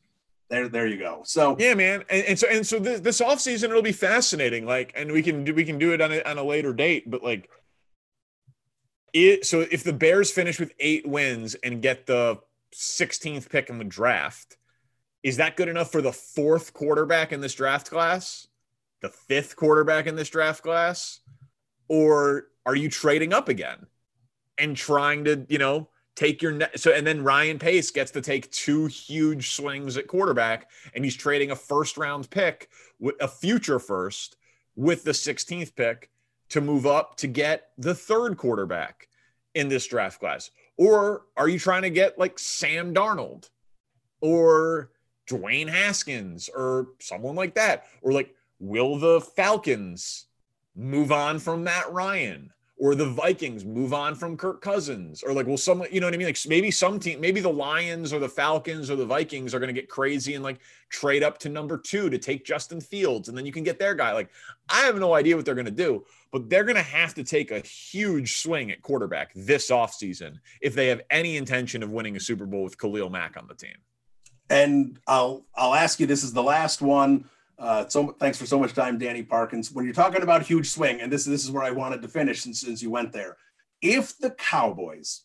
[0.52, 3.40] there there you go so yeah man and, and so and so this, this off
[3.40, 6.22] season it'll be fascinating like and we can do we can do it on a,
[6.24, 7.48] on a later date but like
[9.14, 12.38] it so if the bears finish with eight wins and get the
[12.74, 14.58] 16th pick in the draft
[15.22, 18.48] is that good enough for the fourth quarterback in this draft class
[19.00, 21.20] the fifth quarterback in this draft class
[21.88, 23.86] or are you trading up again
[24.58, 26.78] and trying to you know take your net.
[26.78, 31.16] So, and then Ryan Pace gets to take two huge swings at quarterback, and he's
[31.16, 32.68] trading a first round pick
[32.98, 34.36] with a future first
[34.76, 36.10] with the 16th pick
[36.50, 39.08] to move up to get the third quarterback
[39.54, 40.50] in this draft class.
[40.76, 43.50] Or are you trying to get like Sam Darnold
[44.20, 44.90] or
[45.28, 47.86] Dwayne Haskins or someone like that?
[48.02, 50.26] Or like, will the Falcons
[50.74, 52.52] move on from Matt Ryan?
[52.82, 56.14] or the Vikings move on from Kirk Cousins, or like, will someone, you know what
[56.14, 56.26] I mean?
[56.26, 59.72] Like maybe some team, maybe the Lions or the Falcons or the Vikings are going
[59.72, 60.58] to get crazy and like
[60.88, 63.94] trade up to number two to take Justin Fields, and then you can get their
[63.94, 64.12] guy.
[64.12, 64.30] Like,
[64.68, 67.22] I have no idea what they're going to do, but they're going to have to
[67.22, 72.16] take a huge swing at quarterback this offseason if they have any intention of winning
[72.16, 73.76] a Super Bowl with Khalil Mack on the team.
[74.52, 76.06] And I'll I'll ask you.
[76.06, 77.24] This is the last one.
[77.58, 79.72] Uh, so thanks for so much time, Danny Parkins.
[79.72, 82.42] When you're talking about huge swing, and this this is where I wanted to finish
[82.42, 83.38] since, since you went there.
[83.80, 85.22] If the Cowboys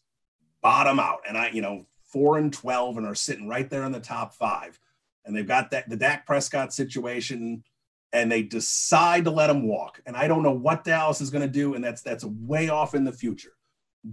[0.61, 3.91] bottom out, and I, you know, four and twelve, and are sitting right there in
[3.91, 4.79] the top five,
[5.25, 7.65] and they've got that the Dak Prescott situation,
[8.13, 11.41] and they decide to let him walk, and I don't know what Dallas is going
[11.41, 13.56] to do, and that's that's way off in the future.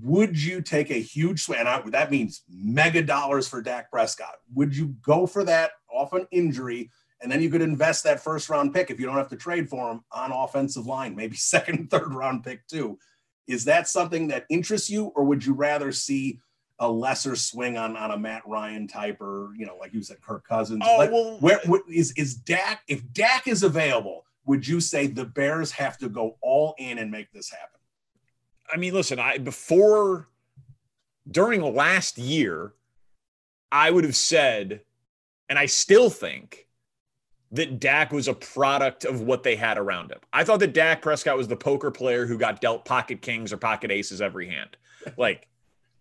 [0.02, 1.60] Would you take a huge swing?
[1.60, 4.36] And I, that means mega dollars for Dak Prescott.
[4.54, 6.90] Would you go for that off an injury?
[7.22, 9.68] And then you could invest that first round pick if you don't have to trade
[9.68, 12.98] for him on offensive line, maybe second, third round pick too.
[13.46, 16.40] Is that something that interests you, or would you rather see
[16.78, 20.20] a lesser swing on, on a Matt Ryan type, or you know, like you said,
[20.22, 20.82] Kirk Cousins?
[20.84, 22.82] Oh, like, well, where, where is is Dak?
[22.88, 27.10] If Dak is available, would you say the Bears have to go all in and
[27.10, 27.80] make this happen?
[28.72, 30.28] I mean, listen, I before
[31.30, 32.74] during last year,
[33.70, 34.80] I would have said,
[35.48, 36.68] and I still think
[37.52, 40.18] that Dak was a product of what they had around him.
[40.32, 43.56] I thought that Dak Prescott was the poker player who got dealt pocket kings or
[43.56, 44.76] pocket aces every hand.
[45.16, 45.46] Like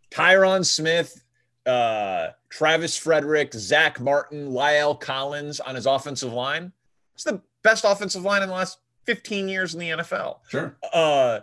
[0.10, 1.24] Tyron Smith,
[1.66, 6.72] uh, Travis Frederick, Zack Martin, La'el Collins on his offensive line.
[7.14, 10.38] It's the best offensive line in the last 15 years in the NFL.
[10.50, 10.76] Sure.
[10.92, 11.42] Uh,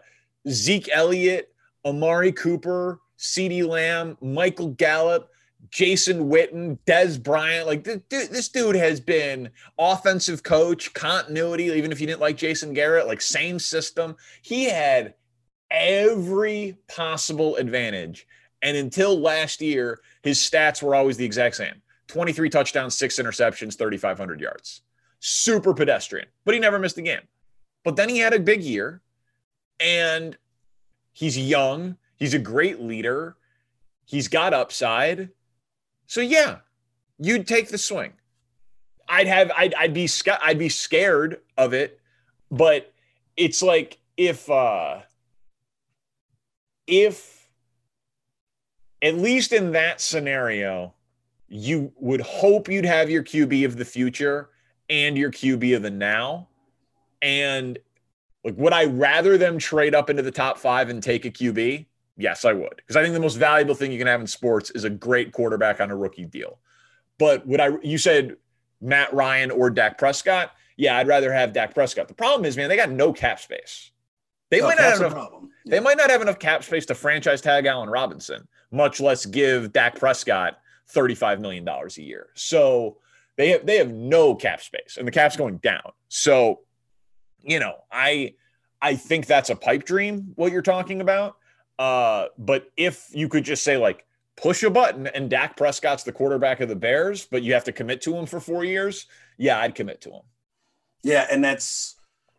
[0.49, 1.53] Zeke Elliott,
[1.85, 5.31] Amari Cooper, CeeDee Lamb, Michael Gallup,
[5.69, 7.67] Jason Witten, Dez Bryant.
[7.67, 13.07] Like this dude has been offensive coach, continuity, even if you didn't like Jason Garrett,
[13.07, 14.17] like same system.
[14.43, 15.15] He had
[15.71, 18.27] every possible advantage.
[18.63, 23.79] And until last year, his stats were always the exact same 23 touchdowns, six interceptions,
[23.79, 24.83] 3,500 yards.
[25.21, 27.21] Super pedestrian, but he never missed a game.
[27.85, 29.03] But then he had a big year
[29.81, 30.37] and
[31.13, 31.97] he's young.
[32.17, 33.37] He's a great leader.
[34.05, 35.31] He's got upside
[36.11, 36.57] so yeah,
[37.21, 38.15] you'd take the swing.
[39.09, 40.09] I'd have I'd I'd be
[40.43, 42.01] I'd be scared of it,
[42.51, 42.93] but
[43.37, 45.03] it's like if uh
[46.89, 47.49] if
[49.01, 50.95] at least in that scenario,
[51.47, 54.51] you would hope you'd have your QB of the future
[54.89, 56.49] and your QB of the now.
[57.23, 57.79] And
[58.45, 61.87] like, would I rather them trade up into the top five and take a QB?
[62.17, 62.77] Yes, I would.
[62.77, 65.33] Because I think the most valuable thing you can have in sports is a great
[65.33, 66.59] quarterback on a rookie deal.
[67.19, 68.37] But would I, you said
[68.81, 70.53] Matt Ryan or Dak Prescott?
[70.77, 72.09] Yeah, I'd rather have Dak Prescott.
[72.09, 73.91] The problem is, man, they got no cap space.
[74.51, 75.29] They, might, not have enough,
[75.65, 75.71] yeah.
[75.71, 79.73] they might not have enough cap space to franchise tag Allen Robinson, much less give
[79.73, 80.59] Dak Prescott
[80.93, 82.29] $35 million a year.
[82.35, 82.97] So
[83.37, 85.93] they have, they have no cap space and the cap's going down.
[86.09, 86.61] So,
[87.43, 88.35] you know, I
[88.83, 91.37] I think that's a pipe dream, what you're talking about.
[91.79, 96.13] Uh, but if you could just say like push a button and Dak Prescott's the
[96.13, 99.59] quarterback of the Bears, but you have to commit to him for four years, yeah,
[99.59, 100.23] I'd commit to him.
[101.03, 101.97] Yeah, and that's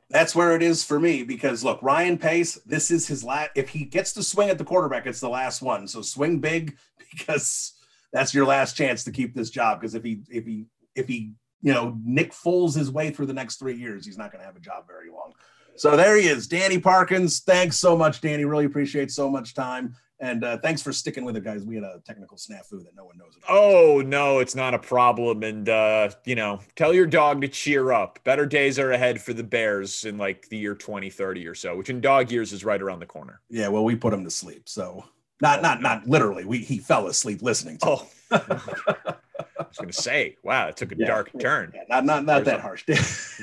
[0.09, 3.51] that's where it is for me because look, Ryan Pace, this is his last.
[3.55, 5.87] If he gets to swing at the quarterback, it's the last one.
[5.87, 6.77] So swing big
[7.11, 7.73] because
[8.11, 9.79] that's your last chance to keep this job.
[9.79, 13.33] Because if he if he if he you know Nick Foles his way through the
[13.33, 15.33] next three years, he's not going to have a job very long.
[15.75, 17.39] So there he is, Danny Parkins.
[17.39, 18.45] Thanks so much, Danny.
[18.45, 19.95] Really appreciate so much time.
[20.21, 21.65] And uh, thanks for sticking with it, guys.
[21.65, 23.49] We had a technical snafu that no one knows about.
[23.49, 25.41] Oh, no, it's not a problem.
[25.41, 28.19] And, uh, you know, tell your dog to cheer up.
[28.23, 31.89] Better days are ahead for the Bears in like the year 2030 or so, which
[31.89, 33.41] in dog years is right around the corner.
[33.49, 34.69] Yeah, well, we put him to sleep.
[34.69, 35.03] So
[35.41, 36.45] not, not, not literally.
[36.45, 37.97] We, he fell asleep listening to
[38.31, 39.15] Oh.
[39.71, 41.71] I was going to say, wow, it took a yeah, dark turn.
[41.73, 42.83] Yeah, not, not, not that harsh.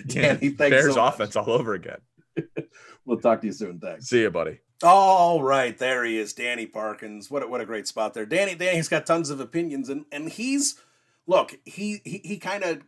[0.07, 2.01] Danny, thanks Bears so offense all over again.
[3.07, 3.79] we'll talk to you soon.
[3.79, 4.09] Thanks.
[4.09, 4.61] See you, buddy.
[4.83, 7.31] All right, there he is, Danny Parkins.
[7.31, 8.26] What a, what a great spot there.
[8.26, 10.79] Danny Danny's got tons of opinions and and he's
[11.26, 12.83] look, he he, he kind of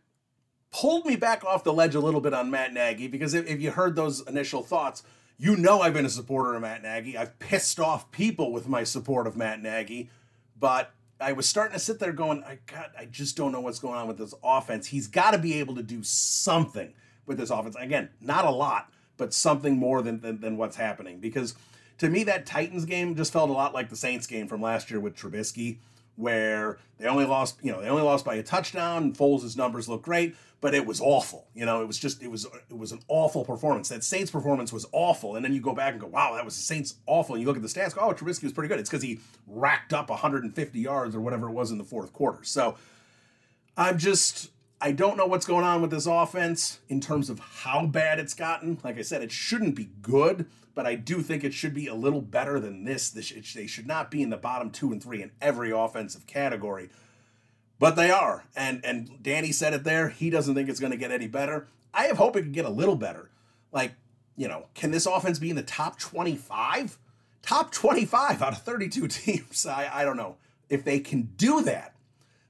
[0.71, 3.59] pulled me back off the ledge a little bit on Matt Nagy because if, if
[3.59, 5.03] you heard those initial thoughts,
[5.37, 7.17] you know I've been a supporter of Matt Nagy.
[7.17, 10.09] I've pissed off people with my support of Matt Nagy,
[10.57, 13.79] but I was starting to sit there going, I got I just don't know what's
[13.79, 14.87] going on with this offense.
[14.87, 16.93] He's got to be able to do something
[17.25, 17.75] with this offense.
[17.79, 21.55] Again, not a lot, but something more than, than, than what's happening because–
[22.01, 24.89] to me, that Titans game just felt a lot like the Saints game from last
[24.89, 25.77] year with Trubisky,
[26.21, 29.03] where they only lost, you know, they only lost by a touchdown.
[29.03, 31.47] And Foles' numbers look great, but it was awful.
[31.55, 33.89] You know, it was just, it was, it was an awful performance.
[33.89, 36.55] That Saints performance was awful, and then you go back and go, wow, that was
[36.55, 37.35] the Saints awful.
[37.35, 38.79] And you look at the stats, go, oh, Trubisky was pretty good.
[38.79, 42.43] It's because he racked up 150 yards or whatever it was in the fourth quarter.
[42.43, 42.77] So
[43.75, 44.50] I'm just,
[44.81, 48.33] I don't know what's going on with this offense in terms of how bad it's
[48.33, 48.79] gotten.
[48.83, 51.95] Like I said, it shouldn't be good but I do think it should be a
[51.95, 53.09] little better than this.
[53.09, 56.89] they should not be in the bottom two and three in every offensive category,
[57.79, 58.45] but they are.
[58.55, 60.09] And and Danny said it there.
[60.09, 61.67] He doesn't think it's going to get any better.
[61.93, 63.29] I have hope it can get a little better.
[63.71, 63.93] Like
[64.35, 66.97] you know, can this offense be in the top twenty five?
[67.41, 69.65] Top twenty five out of thirty two teams.
[69.65, 70.37] I I don't know
[70.69, 71.95] if they can do that.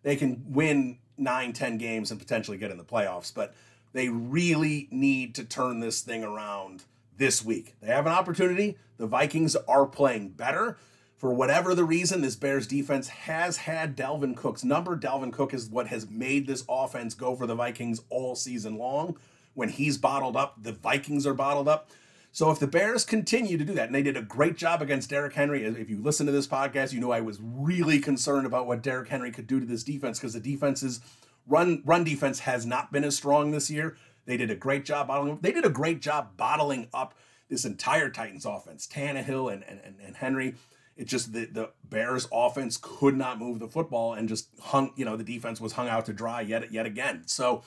[0.04, 3.54] They can win nine, ten games and potentially get in the playoffs, but
[3.94, 6.84] they really need to turn this thing around
[7.18, 7.76] this week.
[7.82, 8.78] They have an opportunity.
[8.98, 10.78] The Vikings are playing better.
[11.18, 14.98] For whatever the reason, this Bears defense has had Dalvin Cook's number.
[14.98, 19.18] Dalvin Cook is what has made this offense go for the Vikings all season long.
[19.54, 21.92] When he's bottled up, the Vikings are bottled up.
[22.34, 25.10] So if the Bears continue to do that, and they did a great job against
[25.10, 28.68] Derrick Henry, if you listen to this podcast, you know I was really concerned about
[28.68, 31.02] what Derrick Henry could do to this defense because the defense's
[31.46, 33.98] run run defense has not been as strong this year.
[34.26, 35.40] They did a great job bottling.
[35.42, 37.16] They did a great job bottling up
[37.50, 40.56] this entire Titans offense, Tannehill and and, and Henry.
[40.96, 45.04] It just the, the Bears offense could not move the football and just hung, you
[45.04, 47.24] know, the defense was hung out to dry yet yet again.
[47.26, 47.64] So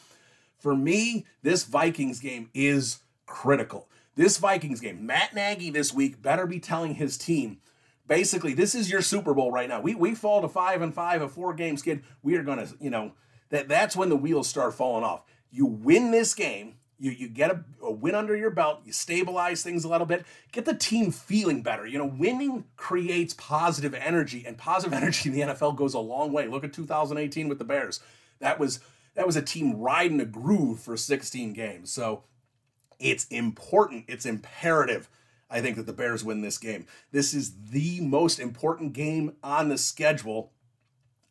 [0.57, 3.89] for me, this Vikings game is critical.
[4.17, 7.59] This Vikings game, Matt Nagy this week better be telling his team,
[8.07, 9.81] basically, this is your Super Bowl right now.
[9.81, 12.03] We we fall to five and five, a four game skid.
[12.23, 13.13] We are gonna, you know,
[13.51, 15.23] that that's when the wheels start falling off.
[15.51, 19.63] You win this game, you, you get a, a, win under your belt, you stabilize
[19.63, 21.87] things a little bit, get the team feeling better.
[21.87, 26.33] You know, winning creates positive energy, and positive energy in the NFL goes a long
[26.33, 26.47] way.
[26.47, 28.01] Look at 2018 with the Bears.
[28.41, 28.81] That was
[29.15, 31.93] that was a team riding a groove for 16 games.
[31.93, 32.25] So
[32.99, 35.09] it's important, it's imperative.
[35.51, 36.87] I think that the Bears win this game.
[37.13, 40.53] This is the most important game on the schedule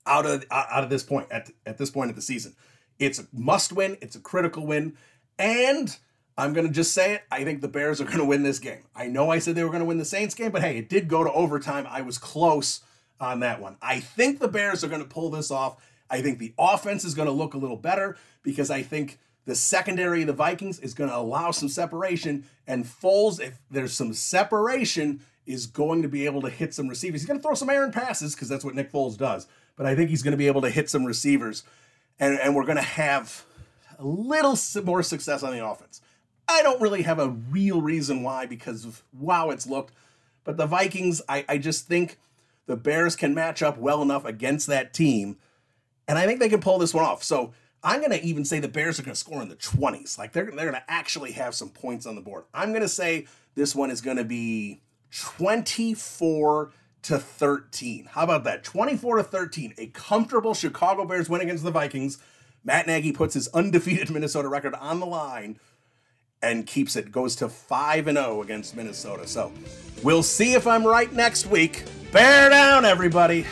[0.05, 2.55] out of out of this point at, at this point of the season.
[2.99, 4.95] It's a must win, it's a critical win.
[5.39, 5.97] And
[6.37, 7.23] I'm going to just say it.
[7.31, 8.83] I think the Bears are going to win this game.
[8.95, 10.89] I know I said they were going to win the Saints game, but hey, it
[10.89, 11.85] did go to overtime.
[11.89, 12.81] I was close
[13.19, 13.77] on that one.
[13.81, 15.77] I think the Bears are going to pull this off.
[16.09, 19.55] I think the offense is going to look a little better because I think the
[19.55, 22.45] secondary of the Vikings is going to allow some separation.
[22.65, 27.21] And Foles, if there's some separation, is going to be able to hit some receivers.
[27.21, 29.47] He's going to throw some errant passes because that's what Nick Foles does.
[29.75, 31.63] But I think he's going to be able to hit some receivers
[32.19, 33.45] and, and we're going to have
[33.99, 36.01] a little more success on the offense.
[36.47, 39.93] I don't really have a real reason why because of wow it's looked,
[40.43, 42.17] but the Vikings, I, I just think
[42.65, 45.37] the Bears can match up well enough against that team,
[46.07, 47.23] and I think they can pull this one off.
[47.23, 50.17] So I'm going to even say the Bears are going to score in the 20s.
[50.17, 52.45] Like they're, they're going to actually have some points on the board.
[52.53, 54.81] I'm going to say this one is going to be
[55.11, 56.71] 24
[57.03, 58.05] to 13.
[58.11, 58.63] How about that?
[58.63, 59.73] 24 to 13.
[59.77, 62.17] A comfortable Chicago Bears win against the Vikings.
[62.63, 65.59] Matt Nagy puts his undefeated Minnesota record on the line
[66.41, 69.27] and keeps it, goes to 5 and 0 against Minnesota.
[69.27, 69.51] So
[70.03, 71.83] we'll see if I'm right next week.
[72.11, 73.45] Bear down, everybody.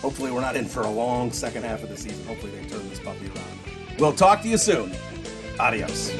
[0.00, 2.26] Hopefully, we're not in for a long second half of the season.
[2.26, 3.30] Hopefully, they turn puppy.
[3.98, 4.92] We'll talk to you soon.
[5.58, 6.10] Adios.